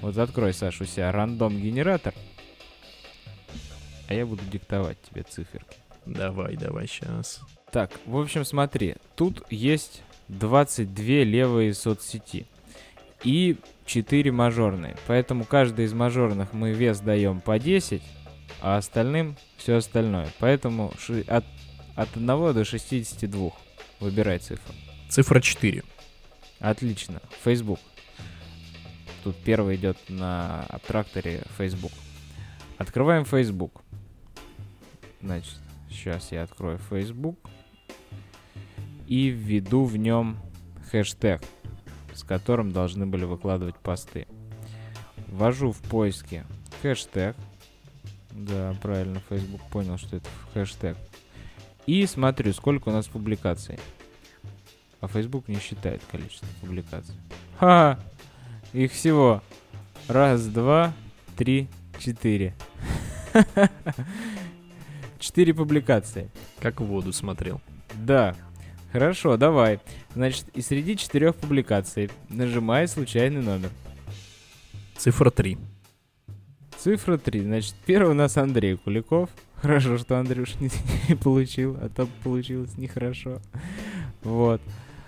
[0.00, 2.14] Вот открой, Саша, у себя рандом-генератор.
[4.08, 5.76] А я буду диктовать тебе циферки.
[6.06, 7.40] Давай, давай, сейчас.
[7.70, 12.46] Так, в общем, смотри, тут есть 22 левые соцсети
[13.24, 13.56] и
[13.86, 14.96] 4 мажорные.
[15.06, 18.02] Поэтому каждой из мажорных мы вес даем по 10,
[18.60, 20.28] а остальным все остальное.
[20.38, 20.92] Поэтому
[21.28, 21.44] от,
[21.94, 23.50] от 1 до 62
[24.00, 24.74] выбирай цифру.
[25.08, 25.82] Цифра 4.
[26.62, 27.20] Отлично.
[27.42, 27.80] Facebook.
[29.24, 31.90] Тут первый идет на абтракторе Facebook.
[32.78, 33.82] Открываем Facebook.
[35.20, 35.58] Значит,
[35.90, 37.36] сейчас я открою Facebook
[39.08, 40.38] и введу в нем
[40.90, 41.42] хэштег,
[42.14, 44.28] с которым должны были выкладывать посты.
[45.26, 46.44] Ввожу в поиске
[46.80, 47.34] хэштег.
[48.30, 50.96] Да, правильно, Facebook понял, что это хэштег.
[51.86, 53.80] И смотрю, сколько у нас публикаций.
[55.02, 57.14] А Facebook не считает количество публикаций.
[57.58, 57.98] Ха!
[58.72, 59.42] Их всего
[60.08, 60.94] раз, два,
[61.36, 62.54] три, четыре.
[65.18, 66.30] Четыре публикации.
[66.60, 67.60] Как в воду смотрел.
[67.94, 68.34] Да.
[68.92, 69.80] Хорошо, давай.
[70.14, 73.70] Значит, и среди четырех публикаций нажимай случайный номер.
[74.96, 75.58] Цифра 3.
[76.78, 77.40] Цифра 3.
[77.40, 79.30] Значит, первый у нас Андрей Куликов.
[79.56, 80.70] Хорошо, что Андрюш не,
[81.08, 83.40] не получил, а то получилось нехорошо.
[84.22, 84.60] Вот.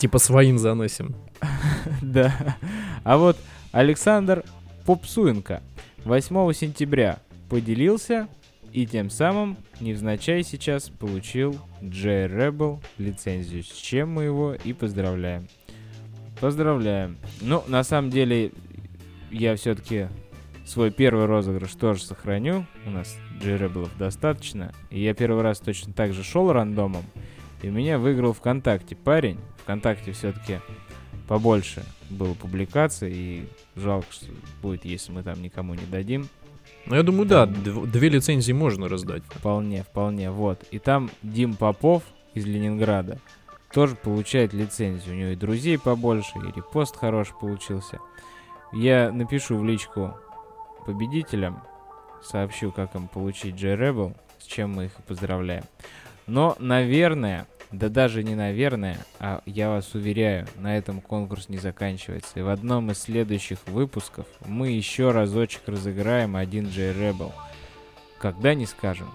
[0.04, 1.14] Типа своим заносим.
[2.02, 2.58] Да.
[3.04, 3.38] А вот
[3.72, 4.44] Александр
[4.84, 5.62] Попсуенко
[6.04, 8.28] 8 сентября поделился
[8.70, 15.48] и тем самым невзначай сейчас получил J-Rebel лицензию, с чем мы его и поздравляем.
[16.38, 17.16] Поздравляем.
[17.40, 18.52] Ну, на самом деле,
[19.30, 20.08] я все-таки
[20.66, 22.66] свой первый розыгрыш тоже сохраню.
[22.84, 24.74] У нас J-Rebel достаточно.
[24.90, 27.04] И я первый раз точно так же шел рандомом.
[27.64, 29.40] И меня выиграл ВКонтакте парень.
[29.62, 30.60] ВКонтакте все-таки
[31.26, 34.26] побольше было публикаций, и жалко, что
[34.60, 36.28] будет, если мы там никому не дадим.
[36.84, 39.22] Ну, я думаю, да, Там- дв- две лицензии можно раздать.
[39.30, 40.62] Вполне, вполне, вот.
[40.72, 42.02] И там Дим Попов
[42.34, 43.18] из Ленинграда
[43.72, 45.14] тоже получает лицензию.
[45.14, 47.98] У него и друзей побольше, и репост хороший получился.
[48.74, 50.14] Я напишу в личку
[50.84, 51.62] победителям,
[52.22, 55.64] сообщу, как им получить J-Rebel, с чем мы их поздравляем.
[56.26, 62.38] Но, наверное, да даже не наверное, а я вас уверяю, на этом конкурс не заканчивается.
[62.38, 67.32] И в одном из следующих выпусков мы еще разочек разыграем один J-Rebel.
[68.18, 69.08] Когда не скажем.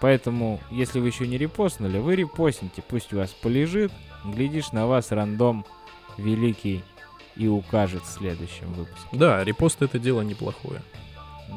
[0.00, 3.92] Поэтому, если вы еще не репостнули, вы репостните, пусть у вас полежит.
[4.24, 5.64] Глядишь, на вас рандом
[6.18, 6.82] великий
[7.36, 9.08] и укажет в следующем выпуске.
[9.12, 10.82] Да, репост это дело неплохое.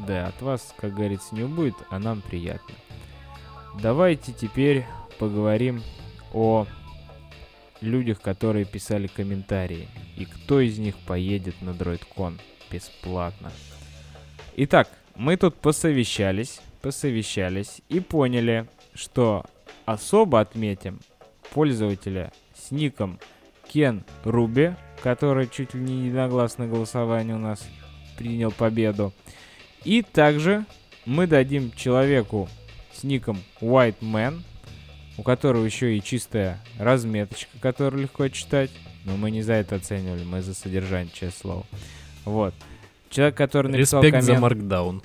[0.07, 2.75] Да, от вас, как говорится, не убудет, а нам приятно.
[3.81, 4.85] Давайте теперь
[5.19, 5.81] поговорим
[6.35, 6.67] о
[7.79, 9.87] людях, которые писали комментарии.
[10.17, 13.51] И кто из них поедет на DroidCon бесплатно.
[14.57, 19.45] Итак, мы тут посовещались, посовещались и поняли, что
[19.85, 20.99] особо отметим
[21.53, 23.19] пользователя с ником
[23.67, 27.65] Кен Руби, который чуть ли не единогласное голосование у нас
[28.17, 29.13] принял победу.
[29.83, 30.65] И также
[31.05, 32.49] мы дадим человеку
[32.93, 34.41] с ником White Man,
[35.17, 38.71] у которого еще и чистая разметочка, которую легко читать.
[39.05, 41.65] Но мы не за это оценивали, мы за содержание, честное слово.
[42.25, 42.53] Вот.
[43.09, 44.37] Человек, который написал Респект коммент...
[44.37, 45.03] за маркдаун.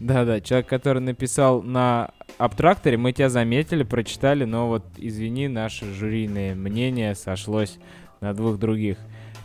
[0.00, 6.54] Да-да, человек, который написал на абтракторе, мы тебя заметили, прочитали, но вот, извини, наше жюрийное
[6.54, 7.78] мнение сошлось
[8.20, 8.98] на двух других.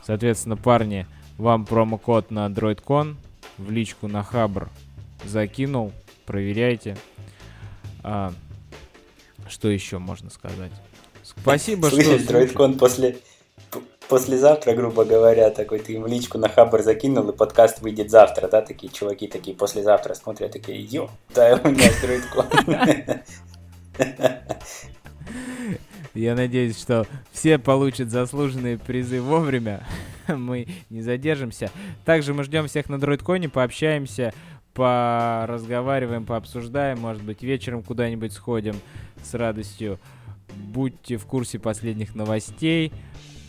[0.03, 1.05] Соответственно, парни,
[1.37, 3.15] вам промокод на DroidCon
[3.57, 4.69] в личку на Хабр
[5.25, 5.93] закинул,
[6.25, 6.97] проверяйте.
[8.03, 8.33] А,
[9.49, 10.71] что еще можно сказать?
[11.23, 12.01] Спасибо, что...
[12.01, 13.17] Слышишь, DroidCon после,
[14.07, 18.61] послезавтра, грубо говоря, такой ты им личку на хабр закинул, и подкаст выйдет завтра, да,
[18.61, 23.21] такие чуваки такие послезавтра смотрят, такие, ё, да, у меня DroidCon.
[26.15, 29.85] Я надеюсь, что все получат заслуженные призы вовремя.
[30.37, 31.71] мы не задержимся.
[32.05, 34.33] Также мы ждем всех на DroidCon, пообщаемся,
[34.79, 36.99] поразговариваем, пообсуждаем.
[36.99, 38.75] Может быть, вечером куда-нибудь сходим
[39.21, 39.99] с радостью.
[40.55, 42.93] Будьте в курсе последних новостей.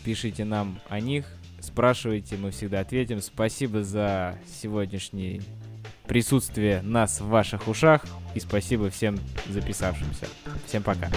[0.05, 1.27] Пишите нам о них.
[1.61, 3.21] Спрашивайте, мы всегда ответим.
[3.21, 5.41] Спасибо за сегодняшнее
[6.09, 8.05] присутствие нас в ваших ушах.
[8.35, 9.17] И спасибо всем
[9.49, 10.27] записавшимся.
[10.67, 11.11] Всем пока.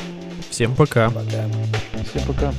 [0.51, 1.09] Всем пока.
[1.09, 1.47] Пока.
[2.03, 2.53] Всем пока.